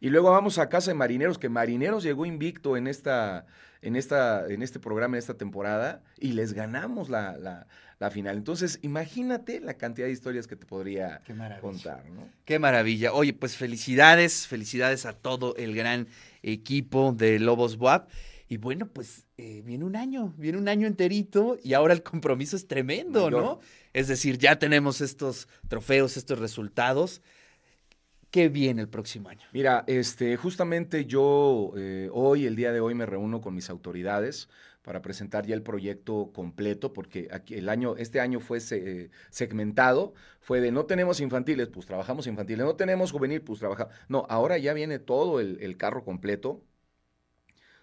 Y 0.00 0.10
luego 0.10 0.30
vamos 0.30 0.58
a 0.58 0.68
casa 0.68 0.90
de 0.90 0.94
Marineros, 0.94 1.38
que 1.38 1.48
Marineros 1.48 2.02
llegó 2.02 2.26
invicto 2.26 2.76
en, 2.76 2.86
esta, 2.86 3.46
en, 3.80 3.96
esta, 3.96 4.46
en 4.46 4.62
este 4.62 4.78
programa, 4.78 5.16
en 5.16 5.20
esta 5.20 5.38
temporada, 5.38 6.02
y 6.20 6.32
les 6.32 6.52
ganamos 6.52 7.08
la, 7.08 7.38
la, 7.38 8.10
final. 8.10 8.36
Entonces, 8.36 8.78
imagínate 8.82 9.60
la 9.60 9.78
cantidad 9.78 10.06
de 10.06 10.12
historias 10.12 10.46
que 10.46 10.56
te 10.56 10.66
podría 10.66 11.22
contar. 11.62 12.04
¿no? 12.10 12.28
Qué 12.44 12.58
maravilla. 12.58 13.14
Oye, 13.14 13.32
pues 13.32 13.56
felicidades, 13.56 14.46
felicidades 14.46 15.06
a 15.06 15.14
todo 15.14 15.56
el 15.56 15.74
gran 15.74 16.08
equipo 16.42 17.14
de 17.16 17.38
Lobos 17.38 17.76
WAP. 17.76 18.10
Y 18.48 18.58
bueno, 18.58 18.86
pues 18.86 19.26
eh, 19.38 19.62
viene 19.64 19.84
un 19.84 19.96
año, 19.96 20.34
viene 20.36 20.58
un 20.58 20.68
año 20.68 20.86
enterito 20.86 21.58
y 21.62 21.72
ahora 21.72 21.94
el 21.94 22.02
compromiso 22.02 22.56
es 22.56 22.68
tremendo, 22.68 23.30
¿no? 23.30 23.60
Es 23.92 24.08
decir, 24.08 24.38
ya 24.38 24.58
tenemos 24.58 25.00
estos 25.00 25.48
trofeos, 25.68 26.16
estos 26.16 26.38
resultados. 26.38 27.22
¿Qué 28.30 28.48
viene 28.48 28.82
el 28.82 28.88
próximo 28.88 29.28
año? 29.28 29.46
Mira, 29.52 29.84
este, 29.86 30.36
justamente 30.36 31.06
yo 31.06 31.72
eh, 31.76 32.10
hoy, 32.12 32.46
el 32.46 32.56
día 32.56 32.72
de 32.72 32.80
hoy, 32.80 32.94
me 32.94 33.06
reúno 33.06 33.40
con 33.40 33.54
mis 33.54 33.70
autoridades 33.70 34.48
para 34.82 35.00
presentar 35.00 35.46
ya 35.46 35.54
el 35.54 35.62
proyecto 35.62 36.30
completo, 36.34 36.92
porque 36.92 37.28
aquí 37.32 37.54
el 37.54 37.70
año, 37.70 37.96
este 37.96 38.20
año 38.20 38.38
fue 38.40 38.60
segmentado, 39.30 40.12
fue 40.40 40.60
de 40.60 40.72
no 40.72 40.84
tenemos 40.84 41.20
infantiles, 41.20 41.68
pues 41.68 41.86
trabajamos 41.86 42.26
infantiles, 42.26 42.66
no 42.66 42.76
tenemos 42.76 43.10
juvenil, 43.10 43.40
pues 43.40 43.60
trabajamos. 43.60 43.94
No, 44.08 44.26
ahora 44.28 44.58
ya 44.58 44.74
viene 44.74 44.98
todo 44.98 45.40
el, 45.40 45.76
carro 45.78 46.04
completo. 46.04 46.60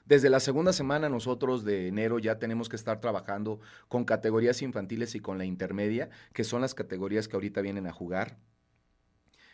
Desde 0.05 0.29
la 0.29 0.39
segunda 0.39 0.73
semana 0.73 1.09
nosotros 1.09 1.63
de 1.63 1.87
enero 1.87 2.19
ya 2.19 2.39
tenemos 2.39 2.69
que 2.69 2.75
estar 2.75 2.99
trabajando 2.99 3.59
con 3.87 4.05
categorías 4.05 4.61
infantiles 4.61 5.15
y 5.15 5.19
con 5.19 5.37
la 5.37 5.45
intermedia, 5.45 6.09
que 6.33 6.43
son 6.43 6.61
las 6.61 6.73
categorías 6.73 7.27
que 7.27 7.35
ahorita 7.35 7.61
vienen 7.61 7.87
a 7.87 7.91
jugar. 7.91 8.37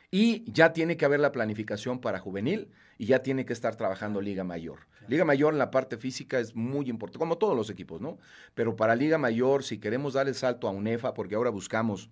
Y 0.10 0.50
ya 0.52 0.72
tiene 0.72 0.96
que 0.96 1.06
haber 1.06 1.20
la 1.20 1.34
planificación 1.34 2.00
para 2.00 2.20
juvenil 2.20 2.72
y 2.98 3.08
ya 3.08 3.24
tiene 3.24 3.46
que 3.46 3.52
estar 3.52 3.76
trabajando 3.76 4.22
Liga 4.22 4.46
Mayor. 4.46 4.88
Liga 5.10 5.26
Mayor 5.26 5.54
en 5.54 5.60
la 5.60 5.70
parte 5.70 5.98
física 5.98 6.40
es 6.40 6.56
muy 6.56 6.90
importante, 6.90 7.20
como 7.20 7.38
todos 7.38 7.56
los 7.56 7.70
equipos, 7.70 8.00
¿no? 8.00 8.18
Pero 8.54 8.76
para 8.76 8.96
Liga 8.96 9.18
Mayor, 9.18 9.64
si 9.64 9.80
queremos 9.80 10.14
dar 10.14 10.28
el 10.28 10.36
salto 10.36 10.68
a 10.68 10.72
UNEFA, 10.72 11.14
porque 11.14 11.36
ahora 11.36 11.50
buscamos 11.50 12.10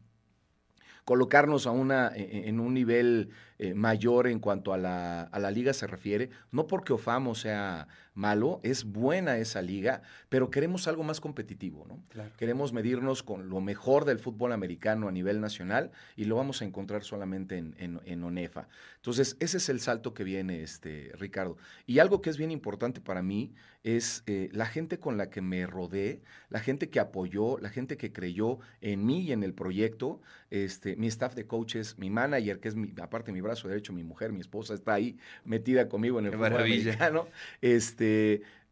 colocarnos 1.05 1.67
a 1.67 1.71
una, 1.71 2.07
e, 2.15 2.23
e, 2.23 2.49
en 2.49 2.59
un 2.59 2.73
nivel 2.73 3.29
eh, 3.59 3.73
mayor 3.73 4.27
en 4.27 4.39
cuanto 4.39 4.73
a 4.73 4.77
la, 4.77 5.21
a 5.21 5.39
la, 5.39 5.51
liga 5.51 5.71
se 5.71 5.87
refiere, 5.87 6.31
no 6.51 6.67
porque 6.67 6.93
Ofamo 6.93 7.35
sea 7.35 7.87
malo, 8.15 8.61
es 8.63 8.85
buena 8.85 9.37
esa 9.37 9.61
liga, 9.61 10.01
pero 10.29 10.49
queremos 10.49 10.87
algo 10.87 11.03
más 11.03 11.19
competitivo, 11.19 11.85
¿no? 11.87 12.01
Queremos 12.37 12.73
medirnos 12.73 13.21
con 13.23 13.49
lo 13.49 13.61
mejor 13.61 14.05
del 14.05 14.19
fútbol 14.19 14.53
americano 14.53 15.07
a 15.07 15.11
nivel 15.11 15.41
nacional 15.41 15.91
y 16.15 16.23
lo 16.25 16.37
vamos 16.37 16.61
a 16.61 16.65
encontrar 16.65 17.03
solamente 17.03 17.57
en, 17.57 17.75
en, 17.77 18.23
ONEFA. 18.23 18.67
Entonces, 18.95 19.35
ese 19.39 19.57
es 19.57 19.69
el 19.69 19.81
salto 19.81 20.13
que 20.13 20.23
viene, 20.23 20.63
este, 20.63 21.11
Ricardo. 21.19 21.57
Y 21.85 21.99
algo 21.99 22.21
que 22.21 22.29
es 22.29 22.37
bien 22.37 22.51
importante 22.51 23.01
para 23.01 23.21
mí 23.21 23.53
es 23.83 24.23
eh, 24.25 24.49
la 24.51 24.65
gente 24.65 24.97
con 24.97 25.17
la 25.17 25.29
que 25.29 25.41
me 25.41 25.67
rodé, 25.67 26.21
la 26.49 26.59
gente 26.59 26.89
que 26.89 26.99
apoyó, 26.99 27.59
la 27.59 27.69
gente 27.69 27.97
que 27.97 28.11
creyó 28.11 28.59
en 28.81 29.05
mí 29.05 29.21
y 29.21 29.31
en 29.31 29.43
el 29.43 29.53
proyecto, 29.53 30.21
este, 30.49 30.95
mi 30.95 31.07
staff 31.07 31.35
de 31.35 31.45
coaches, 31.45 31.99
mi 31.99 32.09
manager, 32.09 32.59
que 32.59 32.69
es 32.69 32.75
mi, 32.75 32.93
aparte 32.99 33.31
mi 33.31 33.41
brazo 33.41 33.67
derecho, 33.67 33.93
mi 33.93 34.03
mujer, 34.03 34.31
mi 34.31 34.41
esposa 34.41 34.73
está 34.73 34.93
ahí 34.93 35.17
metida 35.43 35.87
conmigo 35.87 36.17
en 36.17 36.25
el 36.25 36.31
fútbol 36.31 36.53
americano. 36.53 37.27
Este, 37.61 38.04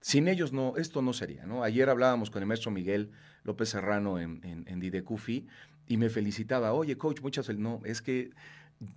sin 0.02 0.28
ellos 0.28 0.52
no, 0.52 0.76
esto 0.78 1.02
no 1.02 1.14
sería, 1.14 1.46
¿no? 1.46 1.64
Ayer 1.64 1.90
hablábamos 1.90 2.30
con 2.30 2.42
el 2.42 2.48
maestro 2.48 2.72
Miguel 2.72 3.12
López 3.44 3.70
Serrano 3.70 4.20
en, 4.20 4.42
en, 4.68 4.80
Didecufi 4.80 5.48
y 5.88 5.98
me 5.98 6.10
felicitaba, 6.10 6.74
oye, 6.74 6.98
coach, 6.98 7.22
muchas 7.22 7.50
No, 7.50 7.82
es 7.86 8.02
que 8.02 8.32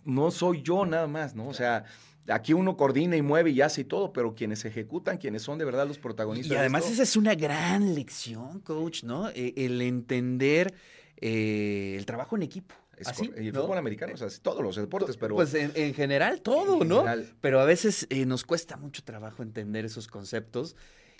no 0.04 0.30
soy 0.30 0.62
yo 0.62 0.84
nada 0.84 1.06
más, 1.06 1.34
¿no? 1.34 1.46
O 1.46 1.54
sea, 1.54 1.84
aquí 2.28 2.52
uno 2.52 2.76
coordina 2.76 3.16
y 3.16 3.22
mueve 3.22 3.50
y 3.50 3.60
hace 3.60 3.82
y 3.82 3.84
todo, 3.84 4.12
pero 4.12 4.34
quienes 4.34 4.64
ejecutan, 4.64 5.18
quienes 5.18 5.42
son 5.42 5.58
de 5.58 5.64
verdad 5.64 5.86
los 5.86 5.98
protagonistas. 5.98 6.52
Y 6.52 6.56
además 6.56 6.90
esa 6.90 7.02
es 7.04 7.16
una 7.16 7.34
gran 7.34 7.94
lección, 7.94 8.60
coach, 8.60 9.04
¿no? 9.04 9.28
E, 9.30 9.54
el 9.56 9.80
entender 9.82 10.74
eh, 11.18 11.94
el 11.96 12.06
trabajo 12.06 12.36
en 12.36 12.42
equipo. 12.42 12.74
¿Así? 13.04 13.30
Y 13.36 13.48
el 13.48 13.54
fútbol 13.54 13.78
americano, 13.78 14.14
o 14.14 14.16
sea, 14.16 14.28
todos 14.42 14.62
los 14.62 14.76
deportes, 14.76 15.16
pero... 15.16 15.34
Pues 15.34 15.54
en, 15.54 15.94
general 15.94 16.40
todo, 16.40 16.84
¿no? 16.84 17.04
Pero 17.40 17.60
a 17.60 17.64
veces 17.64 18.06
eh, 18.10 18.26
nos 18.26 18.44
cuesta 18.44 18.76
mucho 18.76 19.02
trabajo 19.04 19.42
entender 19.42 19.84
esos 19.84 20.08
conceptos 20.08 20.76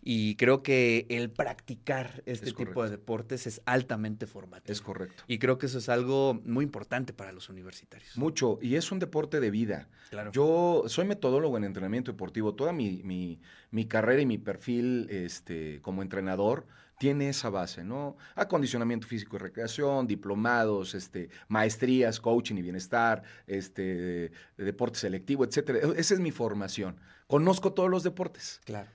y 0.09 0.37
creo 0.37 0.63
que 0.63 1.05
el 1.09 1.31
practicar 1.31 2.23
este 2.27 2.53
tipo 2.53 2.85
de 2.85 2.91
deportes 2.91 3.49
es 3.49 3.61
altamente 3.67 4.29
formativo. 4.29 4.73
Es 4.73 4.81
correcto. 4.81 5.25
Y 5.27 5.39
creo 5.39 5.59
que 5.59 5.67
eso 5.67 5.79
es 5.79 5.89
algo 5.89 6.41
muy 6.45 6.65
importante 6.65 7.13
para 7.13 7.33
los 7.33 7.49
universitarios. 7.49 8.17
Mucho, 8.17 8.61
y 8.63 8.77
es 8.77 8.93
un 8.93 9.01
deporte 9.01 9.41
de 9.41 9.51
vida. 9.51 9.89
Claro. 10.11 10.31
Yo 10.31 10.85
soy 10.87 11.07
metodólogo 11.07 11.57
en 11.57 11.65
entrenamiento 11.65 12.13
deportivo. 12.13 12.55
Toda 12.55 12.73
mi, 12.73 13.03
mi, 13.03 13.41
mi 13.73 13.87
carrera 13.87 14.23
y 14.23 14.27
mi 14.27 14.39
perfil 14.39 15.09
este, 15.11 15.81
como 15.83 16.03
entrenador 16.03 16.67
tiene 16.99 17.29
esa 17.29 17.51
base, 17.51 17.85
¿no? 17.85 18.17
Acondicionamiento 18.35 19.07
físico 19.07 19.37
y 19.37 19.39
recreación, 19.39 20.07
diplomados, 20.07 20.95
este, 20.95 21.29
maestrías, 21.49 22.21
coaching 22.21 22.57
y 22.57 22.63
bienestar, 22.63 23.23
este, 23.47 24.33
deporte 24.57 24.99
selectivo, 24.99 25.45
etcétera. 25.45 25.81
Esa 25.97 26.15
es 26.15 26.21
mi 26.21 26.31
formación. 26.31 26.99
Conozco 27.27 27.73
todos 27.73 27.91
los 27.91 28.03
deportes. 28.03 28.61
Claro. 28.65 28.89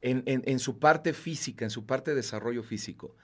En, 0.00 0.22
en, 0.26 0.58
su 0.60 0.78
parte 0.78 1.12
física, 1.12 1.64
en 1.64 1.70
su 1.70 1.84
parte 1.84 2.12
de 2.12 2.18
desarrollo 2.18 2.62
físico. 2.62 3.16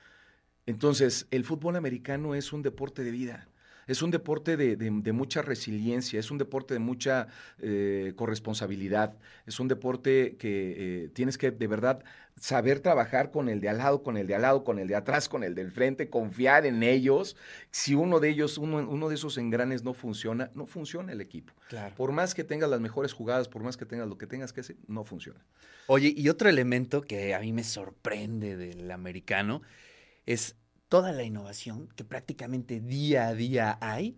Entonces, 0.66 1.28
el 1.30 1.44
fútbol 1.44 1.76
americano 1.76 2.34
es 2.34 2.52
un 2.52 2.62
deporte 2.62 3.04
de 3.04 3.12
vida 3.12 3.48
es 3.86 4.02
un 4.02 4.10
deporte 4.10 4.56
de, 4.56 5.12
mucha 5.12 5.42
resiliencia, 5.42 6.18
es 6.18 6.30
un 6.30 6.38
deporte 6.38 6.74
de 6.74 6.80
mucha 6.80 7.28
eh, 7.60 8.12
corresponsabilidad, 8.16 9.16
es 9.46 9.60
un 9.60 9.68
deporte 9.68 10.36
que 10.38 11.04
eh, 11.04 11.08
tienes 11.12 11.38
que 11.38 11.50
de 11.50 11.66
verdad 11.66 12.04
saber 12.40 12.80
trabajar 12.80 13.30
con 13.30 13.48
el 13.48 13.60
de 13.60 13.68
al 13.68 13.78
lado, 13.78 14.02
con 14.02 14.16
el 14.16 14.26
de 14.26 14.34
al 14.34 14.42
lado, 14.42 14.64
con 14.64 14.78
el 14.78 14.88
de 14.88 14.96
atrás, 14.96 15.28
con 15.28 15.44
el 15.44 15.54
del 15.54 15.70
frente, 15.70 16.10
confiar 16.10 16.66
en 16.66 16.82
ellos. 16.82 17.36
Si 17.70 17.94
uno 17.94 18.20
de 18.20 18.30
ellos, 18.30 18.58
uno, 18.58 18.78
uno 18.88 19.08
de 19.08 19.14
esos 19.14 19.38
engranes 19.38 19.84
no 19.84 19.94
funciona, 19.94 20.50
no 20.54 20.66
funciona 20.66 21.12
el 21.12 21.20
equipo. 21.20 21.52
Por 21.96 22.12
más 22.12 22.34
que 22.34 22.44
tengas 22.44 22.70
las 22.70 22.80
mejores 22.80 23.12
jugadas, 23.12 23.48
por 23.48 23.62
más 23.62 23.76
que 23.76 23.86
tengas 23.86 24.08
lo 24.08 24.18
que 24.18 24.26
tengas 24.26 24.52
que 24.52 24.60
hacer, 24.60 24.76
no 24.86 25.04
funciona. 25.04 25.40
Oye, 25.86 26.12
y 26.16 26.28
otro 26.28 26.48
elemento 26.48 27.02
que 27.02 27.34
a 27.34 27.40
mí 27.40 27.52
me 27.52 27.64
sorprende 27.64 28.56
del 28.56 28.90
americano 28.90 29.62
es 30.26 30.56
toda 30.94 31.10
la 31.10 31.24
innovación 31.24 31.88
que 31.96 32.04
prácticamente 32.04 32.78
día 32.78 33.26
a 33.26 33.34
día 33.34 33.78
hay. 33.80 34.16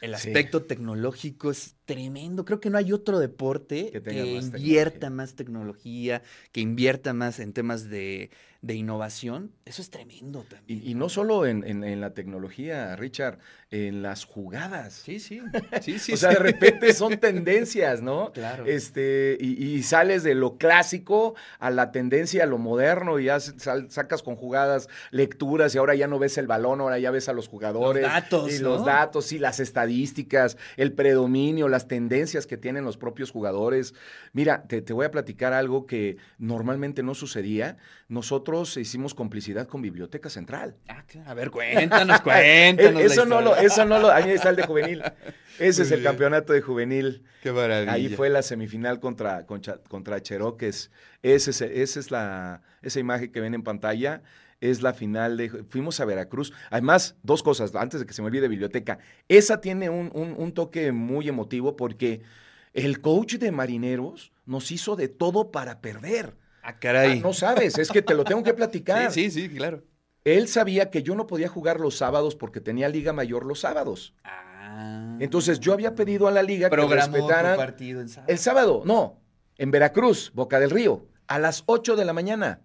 El 0.00 0.14
aspecto 0.14 0.62
tecnológico 0.62 1.50
es 1.50 1.76
tremendo. 1.84 2.46
Creo 2.46 2.60
que 2.60 2.70
no 2.70 2.78
hay 2.78 2.94
otro 2.94 3.18
deporte 3.18 3.90
que, 4.02 4.34
invierta 4.34 5.10
más 5.10 5.34
tecnología, 5.34 6.22
que 6.50 6.62
invierta 6.62 7.12
más 7.12 7.40
en 7.40 7.52
temas 7.52 7.90
de, 7.90 8.30
innovación. 8.72 9.52
Eso 9.66 9.82
es 9.82 9.90
tremendo 9.90 10.46
también. 10.48 10.80
Y, 10.82 10.94
no 10.94 11.10
solo 11.10 11.44
en, 11.44 12.00
la 12.00 12.14
tecnología, 12.14 12.96
Richard, 12.96 13.38
en 13.70 14.00
las 14.00 14.24
jugadas. 14.24 14.94
Sí, 14.94 15.20
sí. 15.20 15.42
sí, 15.82 15.98
sí 15.98 16.12
o 16.12 16.16
sea, 16.16 16.30
de 16.30 16.36
repente 16.36 16.94
son 16.94 17.18
tendencias, 17.18 18.00
¿no? 18.00 18.32
Claro. 18.32 18.64
Este, 18.64 19.36
y, 19.38 19.82
sales 19.82 20.22
de 20.22 20.34
lo 20.34 20.56
clásico 20.56 21.34
a 21.58 21.70
la 21.70 21.92
tendencia 21.92 22.44
a 22.44 22.46
lo 22.46 22.56
moderno 22.56 23.18
y 23.18 23.24
ya 23.24 23.38
sacas 23.40 24.22
con 24.22 24.36
jugadas, 24.36 24.88
lecturas 25.10 25.74
y 25.74 25.78
ahora 25.78 25.94
ya 25.94 26.06
no 26.06 26.18
ves 26.18 26.38
el 26.38 26.46
balón, 26.46 26.80
ahora 26.80 26.98
ya 26.98 27.10
ves 27.10 27.28
a 27.28 27.34
los 27.34 27.48
jugadores. 27.48 28.02
Los 28.02 28.12
datos. 28.12 28.52
Y 28.52 28.58
los 28.60 28.84
datos, 28.84 29.32
y 29.32 29.38
las 29.38 29.60
estadísticas, 29.60 30.56
el 30.76 30.94
predominio, 30.94 31.68
las 31.68 31.86
tendencias 31.86 32.46
que 32.46 32.56
tienen 32.56 32.84
los 32.84 32.96
propios 32.96 33.30
jugadores. 33.30 33.94
Mira, 34.32 34.64
te, 34.66 34.80
voy 34.92 35.06
a 35.06 35.10
platicar 35.10 35.52
algo 35.52 35.86
que 35.86 36.16
normalmente 36.38 37.02
no 37.02 37.14
sucedía. 37.14 37.76
Nosotros 38.08 38.53
hicimos 38.76 39.14
complicidad 39.14 39.66
con 39.66 39.82
Biblioteca 39.82 40.30
Central. 40.30 40.76
Ah, 40.88 41.04
A 41.26 41.34
ver, 41.34 41.50
cuéntanos, 41.50 42.20
cuéntanos. 42.22 43.02
eso, 43.02 43.26
no 43.26 43.40
lo, 43.40 43.56
eso 43.56 43.84
no 43.84 43.98
lo, 43.98 44.10
ahí 44.10 44.30
está 44.30 44.50
el 44.50 44.56
de 44.56 44.66
juvenil. 44.66 45.02
Ese 45.58 45.82
es 45.82 45.92
el 45.92 46.02
campeonato 46.02 46.52
de 46.52 46.60
juvenil. 46.60 47.22
Qué 47.42 47.52
maravilla. 47.52 47.92
Ahí 47.92 48.08
fue 48.08 48.28
la 48.28 48.42
semifinal 48.42 48.98
contra, 48.98 49.46
contra, 49.46 49.78
contra 49.88 50.20
Cheroques. 50.20 50.90
Ese, 51.22 51.50
esa 51.50 52.00
es 52.00 52.10
la, 52.10 52.62
esa 52.82 52.98
imagen 52.98 53.30
que 53.30 53.40
ven 53.40 53.54
en 53.54 53.62
pantalla 53.62 54.22
es 54.60 54.82
la 54.82 54.94
final 54.94 55.36
de... 55.36 55.50
Fuimos 55.68 56.00
a 56.00 56.04
Veracruz. 56.04 56.52
Además, 56.70 57.16
dos 57.22 57.42
cosas, 57.42 57.74
antes 57.74 58.00
de 58.00 58.06
que 58.06 58.14
se 58.14 58.22
me 58.22 58.28
olvide 58.28 58.48
biblioteca. 58.48 58.98
Esa 59.28 59.60
tiene 59.60 59.90
un, 59.90 60.52
toque 60.52 60.90
muy 60.92 61.28
emotivo 61.28 61.76
porque 61.76 62.22
el 62.72 63.00
coach 63.00 63.34
de 63.34 63.52
Marineros 63.52 64.32
nos 64.46 64.70
hizo 64.70 64.96
de 64.96 65.08
todo 65.08 65.50
para 65.50 65.80
perder. 65.80 66.34
Ah, 66.64 66.78
caray. 66.78 67.18
Ah, 67.18 67.22
no 67.22 67.32
sabes, 67.34 67.78
es 67.78 67.90
que 67.90 68.00
te 68.00 68.14
lo 68.14 68.24
tengo 68.24 68.42
que 68.42 68.54
platicar. 68.54 69.12
sí, 69.12 69.30
sí, 69.30 69.48
sí, 69.48 69.54
claro. 69.54 69.82
Él 70.24 70.48
sabía 70.48 70.90
que 70.90 71.02
yo 71.02 71.14
no 71.14 71.26
podía 71.26 71.48
jugar 71.48 71.78
los 71.78 71.98
sábados 71.98 72.34
porque 72.34 72.60
tenía 72.60 72.88
Liga 72.88 73.12
Mayor 73.12 73.44
los 73.44 73.60
sábados. 73.60 74.14
Ah. 74.24 75.18
Entonces 75.20 75.60
yo 75.60 75.74
había 75.74 75.94
pedido 75.94 76.26
a 76.26 76.30
la 76.30 76.42
liga 76.42 76.70
que 76.70 76.76
respetaran 76.76 77.56
partido 77.56 78.00
en 78.00 78.08
el 78.26 78.38
sábado. 78.38 78.82
No, 78.86 79.20
en 79.58 79.70
Veracruz, 79.70 80.32
Boca 80.34 80.58
del 80.58 80.70
Río, 80.70 81.06
a 81.26 81.38
las 81.38 81.62
8 81.66 81.94
de 81.96 82.04
la 82.06 82.14
mañana. 82.14 82.62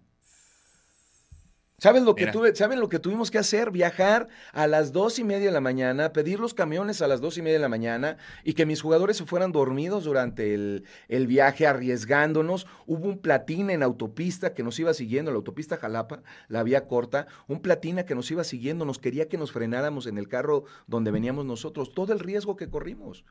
¿Saben 1.79 2.03
lo, 2.05 2.15
que 2.15 2.27
tuve, 2.27 2.55
¿Saben 2.55 2.79
lo 2.79 2.89
que 2.89 2.99
tuvimos 2.99 3.31
que 3.31 3.37
hacer? 3.37 3.71
Viajar 3.71 4.27
a 4.51 4.67
las 4.67 4.91
dos 4.91 5.17
y 5.17 5.23
media 5.23 5.47
de 5.47 5.51
la 5.51 5.61
mañana, 5.61 6.11
pedir 6.11 6.39
los 6.39 6.53
camiones 6.53 7.01
a 7.01 7.07
las 7.07 7.21
dos 7.21 7.37
y 7.37 7.41
media 7.41 7.57
de 7.57 7.61
la 7.61 7.69
mañana 7.69 8.17
y 8.43 8.53
que 8.53 8.65
mis 8.65 8.81
jugadores 8.81 9.17
se 9.17 9.25
fueran 9.25 9.51
dormidos 9.51 10.03
durante 10.03 10.53
el, 10.53 10.85
el 11.07 11.25
viaje, 11.25 11.67
arriesgándonos. 11.67 12.67
Hubo 12.85 13.07
un 13.07 13.19
platina 13.19 13.73
en 13.73 13.83
autopista 13.83 14.53
que 14.53 14.63
nos 14.63 14.77
iba 14.79 14.93
siguiendo, 14.93 15.31
la 15.31 15.37
autopista 15.37 15.77
Jalapa, 15.77 16.21
la 16.49 16.63
vía 16.63 16.85
corta, 16.87 17.27
un 17.47 17.61
platina 17.61 18.05
que 18.05 18.15
nos 18.15 18.29
iba 18.29 18.43
siguiendo, 18.43 18.83
nos 18.83 18.99
quería 18.99 19.29
que 19.29 19.37
nos 19.37 19.51
frenáramos 19.51 20.05
en 20.05 20.17
el 20.17 20.27
carro 20.27 20.65
donde 20.87 21.11
veníamos 21.11 21.45
nosotros, 21.45 21.93
todo 21.93 22.11
el 22.11 22.19
riesgo 22.19 22.57
que 22.57 22.69
corrimos. 22.69 23.23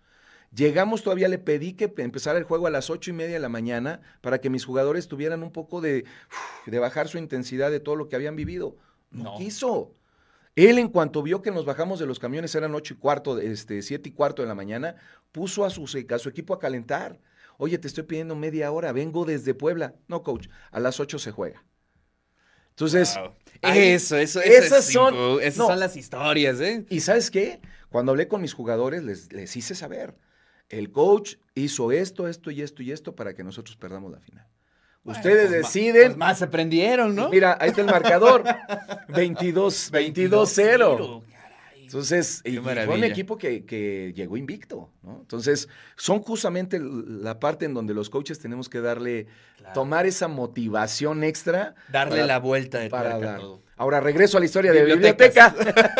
Llegamos, 0.55 1.02
todavía 1.02 1.28
le 1.28 1.38
pedí 1.38 1.75
que 1.75 1.93
empezara 1.99 2.38
el 2.38 2.45
juego 2.45 2.67
a 2.67 2.71
las 2.71 2.90
ocho 2.90 3.11
y 3.11 3.12
media 3.14 3.35
de 3.35 3.40
la 3.40 3.49
mañana 3.49 4.00
para 4.23 4.40
que 4.40 4.50
mis 4.50 4.64
jugadores 4.64 5.07
tuvieran 5.07 5.43
un 5.43 5.52
poco 5.52 5.81
de, 5.81 6.05
de 6.67 6.78
bajar 6.78 7.09
su 7.09 7.19
intensidad 7.19 7.71
de 7.71 7.81
todo 7.81 7.97
lo 7.97 8.09
que 8.09 8.17
habían 8.17 8.35
vivido. 8.35 8.76
No, 9.11 9.37
quiso. 9.37 9.95
Él, 10.57 10.78
en 10.78 10.88
cuanto 10.88 11.23
vio 11.23 11.40
que 11.40 11.50
nos 11.50 11.64
bajamos 11.64 12.00
de 12.00 12.07
los 12.07 12.19
camiones, 12.19 12.55
eran 12.55 12.75
ocho 12.75 12.95
y 12.95 12.97
cuarto, 12.97 13.38
este, 13.38 13.81
siete 13.83 14.09
y 14.09 14.12
cuarto 14.12 14.43
de 14.43 14.49
la 14.49 14.55
mañana, 14.55 14.97
puso 15.31 15.64
a 15.64 15.71
su, 15.71 15.85
a 15.85 16.19
su 16.19 16.28
equipo 16.28 16.55
a 16.55 16.59
calentar. 16.59 17.21
Oye, 17.59 17.78
te 17.78 17.87
estoy 17.87 18.05
pidiendo 18.05 18.35
media 18.35 18.73
hora, 18.73 18.93
vengo 18.93 19.25
desde 19.25 19.55
Puebla. 19.55 19.95
No, 20.09 20.23
coach, 20.23 20.49
a 20.71 20.81
las 20.81 20.99
ocho 20.99 21.19
se 21.19 21.31
juega. 21.31 21.64
Entonces, 22.71 23.19
eso, 23.62 24.17
eso, 24.17 24.40
esas 24.40 24.85
son, 24.87 25.40
esas 25.43 25.67
son 25.67 25.81
las 25.81 25.97
historias, 25.97 26.61
¿eh? 26.61 26.87
Y 26.88 27.00
¿sabes 27.00 27.31
qué? 27.31 27.61
Cuando 27.90 28.12
hablé 28.12 28.28
con 28.28 28.40
mis 28.40 28.55
jugadores, 28.55 29.02
les, 29.02 29.33
les 29.33 29.57
hice 29.57 29.75
saber, 29.75 30.17
el 30.68 30.90
coach 30.90 31.37
hizo 31.54 31.92
esto, 31.92 32.28
esto 32.28 32.50
y 32.50 32.62
esto 32.62 32.82
y 32.82 32.92
esto 32.92 33.14
para 33.14 33.34
que 33.34 33.44
nosotros 33.44 33.76
perdamos 33.76 34.12
la 34.12 34.20
final. 34.20 34.46
Ustedes 35.04 35.48
pues 35.48 35.62
deciden. 35.62 36.08
Pues 36.08 36.16
más 36.16 36.42
aprendieron, 36.42 37.14
¿no? 37.14 37.30
Mira, 37.30 37.56
ahí 37.60 37.70
está 37.70 37.80
el 37.80 37.87
marcador. 37.87 38.44
22, 39.08 39.92
22-0. 39.92 41.22
Entonces, 41.88 42.42
fue 42.44 42.88
un 42.88 43.04
equipo 43.04 43.38
que, 43.38 44.12
llegó 44.14 44.37
invicto, 44.37 44.90
¿no? 45.02 45.20
Entonces, 45.22 45.70
son 45.96 46.20
justamente 46.20 46.78
la 46.78 47.40
parte 47.40 47.64
en 47.64 47.72
donde 47.72 47.94
los 47.94 48.10
coaches 48.10 48.38
tenemos 48.38 48.68
que 48.68 48.82
darle, 48.82 49.26
tomar 49.72 50.04
esa 50.04 50.28
motivación 50.28 51.25
extra. 51.25 51.75
Darle 51.90 52.26
la 52.26 52.40
vuelta 52.40 52.78
de 52.78 52.90
para 52.90 53.18
dar. 53.18 53.40
Ahora 53.76 54.00
regreso 54.00 54.37
a 54.37 54.40
la 54.40 54.46
historia 54.46 54.72
de 54.72 54.84
biblioteca. 54.84 55.54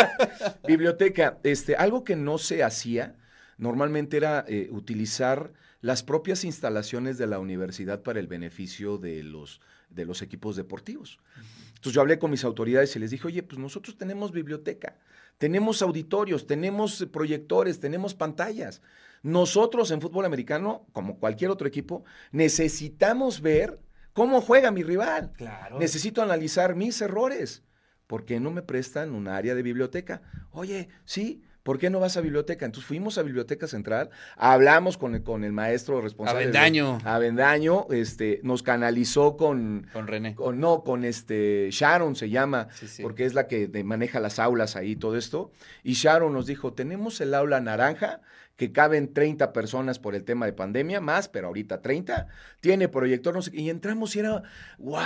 biblioteca, 0.67 1.39
este, 1.43 1.75
algo 1.75 2.05
que 2.05 2.17
no 2.17 2.37
se 2.37 2.63
hacía 2.63 3.15
normalmente 3.59 4.17
era 4.17 4.45
eh, 4.49 4.69
utilizar 4.71 5.53
las 5.81 6.03
propias 6.03 6.45
instalaciones 6.45 7.19
de 7.19 7.27
la 7.27 7.39
universidad 7.39 8.03
para 8.03 8.19
el 8.19 8.27
beneficio 8.27 8.99
de 8.99 9.23
los, 9.23 9.61
de 9.91 10.07
los 10.07 10.23
equipos 10.23 10.57
deportivos. 10.57 11.21
Entonces 11.69 11.93
yo 11.93 12.01
hablé 12.01 12.19
con 12.19 12.31
mis 12.31 12.45
autoridades 12.45 12.97
y 12.97 12.99
les 12.99 13.11
dije, 13.11 13.29
oye, 13.29 13.43
pues 13.43 13.59
nosotros 13.59 13.97
tenemos 13.97 14.33
biblioteca 14.33 14.97
tenemos 15.39 15.83
auditorios, 15.83 16.47
tenemos 16.47 17.07
proyectores, 17.13 17.81
tenemos 17.81 18.15
pantallas. 18.15 18.83
Nosotros 19.23 19.91
en 19.91 20.01
fútbol 20.01 20.25
americano, 20.25 20.87
como 20.93 21.19
cualquier 21.19 21.51
otro 21.51 21.67
equipo, 21.67 22.05
necesitamos 22.33 23.41
ver 23.41 23.81
cómo 24.13 24.41
juega 24.41 24.71
mi 24.71 24.83
rival. 24.83 25.33
Claro. 25.37 25.79
Necesito 25.79 26.23
analizar 26.23 26.75
mis 26.75 27.01
errores. 27.01 27.63
¿Por 28.07 28.25
qué 28.25 28.41
no 28.41 28.51
me 28.51 28.63
prestan 28.63 29.13
un 29.13 29.29
área 29.29 29.55
de 29.55 29.63
biblioteca? 29.63 30.23
Oye, 30.51 30.89
sí, 31.05 31.43
¿por 31.69 31.79
qué 31.79 31.91
no 31.91 32.01
vas 32.01 32.17
a 32.17 32.23
biblioteca? 32.23 32.65
Entonces 32.65 32.89
fuimos 32.89 33.19
a 33.19 33.23
Biblioteca 33.23 33.67
Central, 33.67 34.09
hablamos 34.39 34.97
con 34.97 35.15
el, 35.15 35.23
con 35.23 35.45
el 35.45 35.53
maestro 35.53 36.01
responsable. 36.01 36.45
Avendaño. 36.45 36.97
Avendaño, 37.05 37.87
este, 37.91 38.41
nos 38.43 38.63
canalizó 38.63 39.37
con... 39.37 39.87
Con 39.93 40.07
René. 40.07 40.35
Con, 40.35 40.61
no, 40.61 40.83
con 40.83 41.05
este, 41.05 41.69
Sharon 41.71 42.17
se 42.17 42.31
llama, 42.31 42.69
porque 43.03 43.27
es 43.27 43.35
la 43.35 43.49
que 43.49 43.69
maneja 43.85 44.19
las 44.19 44.39
aulas 44.39 44.77
ahí, 44.77 44.97
todo 44.97 45.19
esto. 45.19 45.53
Y 45.85 45.93
Sharon 45.93 46.33
nos 46.33 46.47
dijo, 46.47 46.73
tenemos 46.73 47.21
el 47.21 47.35
aula 47.35 47.61
naranja, 47.61 48.23
que 48.59 48.73
caben 48.73 49.13
30 49.13 49.53
personas 49.53 50.01
por 50.01 50.17
el 50.17 50.25
tema 50.25 50.45
de 50.45 50.53
pandemia, 50.53 51.01
más, 51.01 51.29
pero 51.29 51.47
ahorita 51.47 51.81
30, 51.81 52.27
tiene 52.61 52.89
proyector, 52.89 53.33
no 53.33 53.41
sé 53.41 53.53
y 53.55 53.71
entramos 53.71 54.17
y 54.17 54.19
era, 54.19 54.43
wow, 54.79 54.97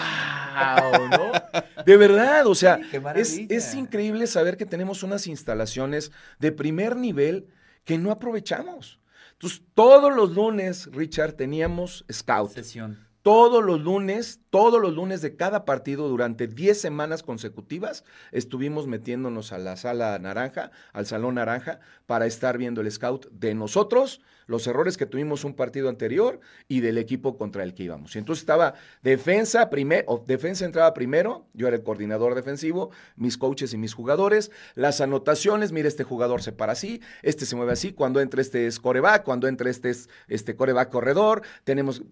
¿no? 1.11 1.33
De 1.85 1.97
verdad, 1.97 2.47
o 2.47 2.55
sea, 2.55 2.81
es, 3.15 3.39
es 3.49 3.75
increíble 3.75 4.27
saber 4.27 4.57
que 4.57 4.67
tenemos 4.67 5.03
unas 5.03 5.27
instalaciones 5.27 6.13
de 6.39 6.53
primer 6.53 6.97
nivel 6.97 7.49
que 7.85 7.99
no 7.99 8.11
aprovechamos. 8.11 9.01
Entonces, 9.33 9.63
todos 9.75 10.15
los 10.15 10.35
lunes, 10.35 10.89
Richard, 10.93 11.33
teníamos 11.33 12.05
scout. 12.11 12.53
Sesión 12.53 13.12
todos 13.23 13.65
los 13.65 13.81
lunes, 13.81 14.41
todos 14.51 14.81
los 14.81 14.93
lunes 14.93 15.23
de 15.23 15.37
cada 15.37 15.65
partido 15.65 16.09
durante 16.09 16.49
10 16.49 16.81
semanas 16.81 17.23
consecutivas, 17.23 18.05
estuvimos 18.33 18.87
metiéndonos 18.87 19.53
a 19.53 19.59
la 19.59 19.77
sala 19.77 20.19
naranja, 20.19 20.73
al 20.93 21.07
salón 21.07 21.37
naranja, 21.37 21.81
para 22.07 22.27
estar 22.27 22.59
viendo 22.59 22.81
el 22.81 22.91
scout 22.91 23.31
de 23.31 23.55
nosotros, 23.55 24.21
los 24.47 24.67
errores 24.67 24.97
que 24.97 25.07
tuvimos 25.07 25.45
un 25.45 25.55
partido 25.55 25.89
anterior 25.89 26.41
y 26.69 26.81
del 26.81 26.99
equipo 26.99 27.37
contra 27.37 27.63
el 27.63 27.75
que 27.75 27.85
íbamos. 27.85 28.15
Y 28.17 28.19
entonces 28.19 28.43
estaba 28.43 28.75
defensa, 29.03 29.71
primero, 29.71 30.23
defensa 30.27 30.65
entraba 30.65 30.93
primero, 30.93 31.47
yo 31.55 31.69
era 31.69 31.77
el 31.77 31.85
coordinador 31.85 32.35
defensivo, 32.35 32.91
mis 33.17 33.39
coaches 33.39 33.73
y 33.73 33.79
mis 33.79 33.95
jugadores, 33.95 34.51
las 34.75 35.01
anotaciones, 35.01 35.71
mire, 35.71 35.89
este 35.89 36.05
jugador 36.05 36.43
se 36.43 36.53
para 36.53 36.73
así, 36.73 37.01
este 37.23 37.47
se 37.47 37.55
mueve 37.55 37.73
así, 37.73 37.93
cuando 37.93 38.21
entra 38.21 38.41
este 38.41 38.67
es 38.67 38.81
coreback, 38.81 39.23
cuando 39.23 39.47
entra 39.47 39.71
este 39.71 39.91
es 39.91 40.09
este 40.27 40.57
coreback 40.57 40.91
corredor, 40.91 41.43
tenemos 41.65 42.03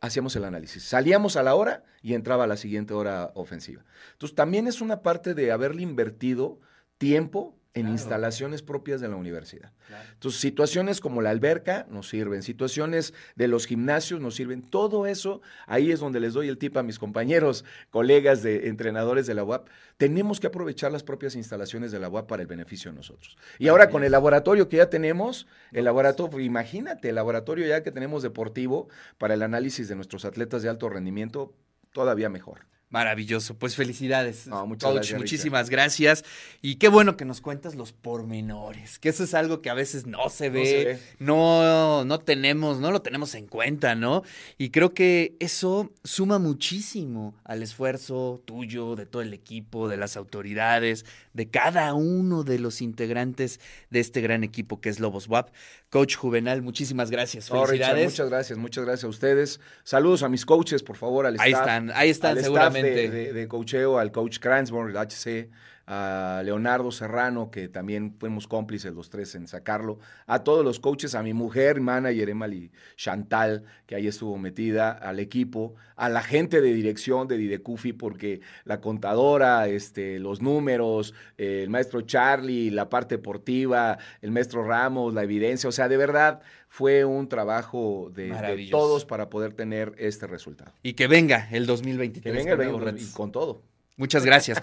hacíamos 0.00 0.36
el 0.36 0.44
análisis. 0.44 0.82
Salíamos 0.82 1.36
a 1.36 1.42
la 1.42 1.54
hora 1.54 1.84
y 2.02 2.14
entraba 2.14 2.44
a 2.44 2.46
la 2.46 2.56
siguiente 2.56 2.94
hora 2.94 3.32
ofensiva. 3.34 3.84
Entonces, 4.12 4.34
también 4.34 4.66
es 4.66 4.80
una 4.80 5.02
parte 5.02 5.34
de 5.34 5.52
haberle 5.52 5.82
invertido 5.82 6.60
tiempo 6.98 7.58
en 7.76 7.88
instalaciones 7.88 8.62
propias 8.62 9.02
de 9.02 9.08
la 9.08 9.16
universidad. 9.16 9.70
Entonces, 10.14 10.40
situaciones 10.40 10.98
como 10.98 11.20
la 11.20 11.28
alberca 11.28 11.86
nos 11.90 12.08
sirven, 12.08 12.42
situaciones 12.42 13.12
de 13.34 13.48
los 13.48 13.66
gimnasios 13.66 14.18
nos 14.18 14.34
sirven, 14.34 14.62
todo 14.62 15.06
eso, 15.06 15.42
ahí 15.66 15.92
es 15.92 16.00
donde 16.00 16.18
les 16.18 16.32
doy 16.32 16.48
el 16.48 16.56
tip 16.56 16.74
a 16.78 16.82
mis 16.82 16.98
compañeros, 16.98 17.66
colegas 17.90 18.42
de 18.42 18.68
entrenadores 18.68 19.26
de 19.26 19.34
la 19.34 19.44
UAP, 19.44 19.68
tenemos 19.98 20.40
que 20.40 20.46
aprovechar 20.46 20.90
las 20.90 21.02
propias 21.02 21.36
instalaciones 21.36 21.92
de 21.92 22.00
la 22.00 22.08
UAP 22.08 22.26
para 22.26 22.40
el 22.40 22.48
beneficio 22.48 22.90
de 22.90 22.96
nosotros. 22.96 23.36
Y 23.58 23.68
ahora 23.68 23.90
con 23.90 24.04
el 24.04 24.12
laboratorio 24.12 24.70
que 24.70 24.78
ya 24.78 24.88
tenemos, 24.88 25.46
el 25.72 25.84
laboratorio, 25.84 26.40
imagínate, 26.40 27.10
el 27.10 27.14
laboratorio 27.14 27.66
ya 27.66 27.82
que 27.82 27.92
tenemos 27.92 28.22
deportivo 28.22 28.88
para 29.18 29.34
el 29.34 29.42
análisis 29.42 29.86
de 29.86 29.96
nuestros 29.96 30.24
atletas 30.24 30.62
de 30.62 30.70
alto 30.70 30.88
rendimiento, 30.88 31.52
todavía 31.92 32.30
mejor. 32.30 32.60
Maravilloso, 32.88 33.54
pues 33.58 33.74
felicidades. 33.74 34.46
muchas 34.46 35.12
muchísimas 35.14 35.70
gracias. 35.70 36.24
Y 36.62 36.76
qué 36.76 36.86
bueno 36.86 37.16
que 37.16 37.24
nos 37.24 37.40
cuentas 37.40 37.74
los 37.74 37.92
pormenores, 37.92 39.00
que 39.00 39.08
eso 39.08 39.24
es 39.24 39.34
algo 39.34 39.60
que 39.60 39.70
a 39.70 39.74
veces 39.74 40.06
no 40.06 40.28
se 40.28 40.50
ve, 40.50 41.00
no, 41.18 42.04
no, 42.04 42.20
tenemos, 42.20 42.78
no 42.78 42.92
lo 42.92 43.02
tenemos 43.02 43.34
en 43.34 43.48
cuenta, 43.48 43.96
¿no? 43.96 44.22
Y 44.56 44.70
creo 44.70 44.94
que 44.94 45.36
eso 45.40 45.90
suma 46.04 46.38
muchísimo 46.38 47.34
al 47.42 47.64
esfuerzo 47.64 48.40
tuyo, 48.44 48.94
de 48.94 49.04
todo 49.04 49.20
el 49.20 49.34
equipo, 49.34 49.88
de 49.88 49.96
las 49.96 50.16
autoridades, 50.16 51.04
de 51.32 51.50
cada 51.50 51.92
uno 51.92 52.44
de 52.44 52.60
los 52.60 52.80
integrantes 52.80 53.58
de 53.90 53.98
este 53.98 54.20
gran 54.20 54.44
equipo 54.44 54.80
que 54.80 54.90
es 54.90 55.00
Lobos 55.00 55.26
WAP. 55.26 55.50
Coach 55.90 56.16
Juvenal, 56.16 56.62
muchísimas 56.62 57.10
gracias. 57.10 57.48
Felicidades. 57.48 58.10
muchas 58.10 58.28
gracias, 58.28 58.58
muchas 58.58 58.84
gracias 58.84 59.04
a 59.04 59.08
ustedes. 59.08 59.60
Saludos 59.82 60.22
a 60.22 60.28
mis 60.28 60.46
coaches, 60.46 60.84
por 60.84 60.96
favor, 60.96 61.26
al 61.26 61.34
staff. 61.34 61.46
Ahí 61.46 61.52
están, 61.52 61.90
ahí 61.94 62.10
están 62.10 62.40
seguramente 62.40 62.75
de, 62.82 63.32
de, 63.32 63.48
coacheo, 63.48 63.98
al 63.98 64.12
coach 64.12 64.38
Kransborn, 64.38 64.90
el 64.90 64.96
HC, 64.96 65.50
a 65.86 66.42
Leonardo 66.44 66.90
Serrano, 66.90 67.50
que 67.50 67.68
también 67.68 68.16
fuimos 68.18 68.48
cómplices 68.48 68.92
los 68.92 69.08
tres 69.08 69.34
en 69.36 69.46
sacarlo, 69.46 69.98
a 70.26 70.42
todos 70.42 70.64
los 70.64 70.80
coaches, 70.80 71.14
a 71.14 71.22
mi 71.22 71.32
mujer, 71.32 71.80
manager 71.80 72.28
Emily 72.30 72.72
Chantal, 72.96 73.64
que 73.86 73.94
ahí 73.94 74.08
estuvo 74.08 74.36
metida, 74.36 74.90
al 74.90 75.20
equipo, 75.20 75.74
a 75.94 76.08
la 76.08 76.22
gente 76.22 76.60
de 76.60 76.72
dirección 76.72 77.28
de 77.28 77.36
Didecufi, 77.36 77.92
porque 77.92 78.40
la 78.64 78.80
contadora, 78.80 79.68
este, 79.68 80.18
los 80.18 80.42
números, 80.42 81.14
el 81.36 81.70
maestro 81.70 82.00
Charlie, 82.00 82.70
la 82.70 82.88
parte 82.88 83.16
deportiva, 83.16 83.98
el 84.22 84.32
maestro 84.32 84.64
Ramos, 84.64 85.14
la 85.14 85.22
evidencia, 85.22 85.68
o 85.68 85.72
sea, 85.72 85.88
de 85.88 85.96
verdad 85.96 86.40
fue 86.68 87.04
un 87.04 87.28
trabajo 87.28 88.10
de, 88.12 88.68
todos 88.70 89.04
para 89.04 89.30
poder 89.30 89.54
tener 89.54 89.94
este 89.98 90.26
resultado. 90.26 90.72
Y 90.82 90.94
que 90.94 91.06
venga 91.06 91.48
el 91.52 91.64
2023. 91.64 92.22
Que 92.22 92.32
venga 92.32 92.52
el 92.52 92.58
2023 92.58 93.14
con 93.14 93.30
todo. 93.32 93.62
Muchas 93.96 94.26
gracias. 94.26 94.62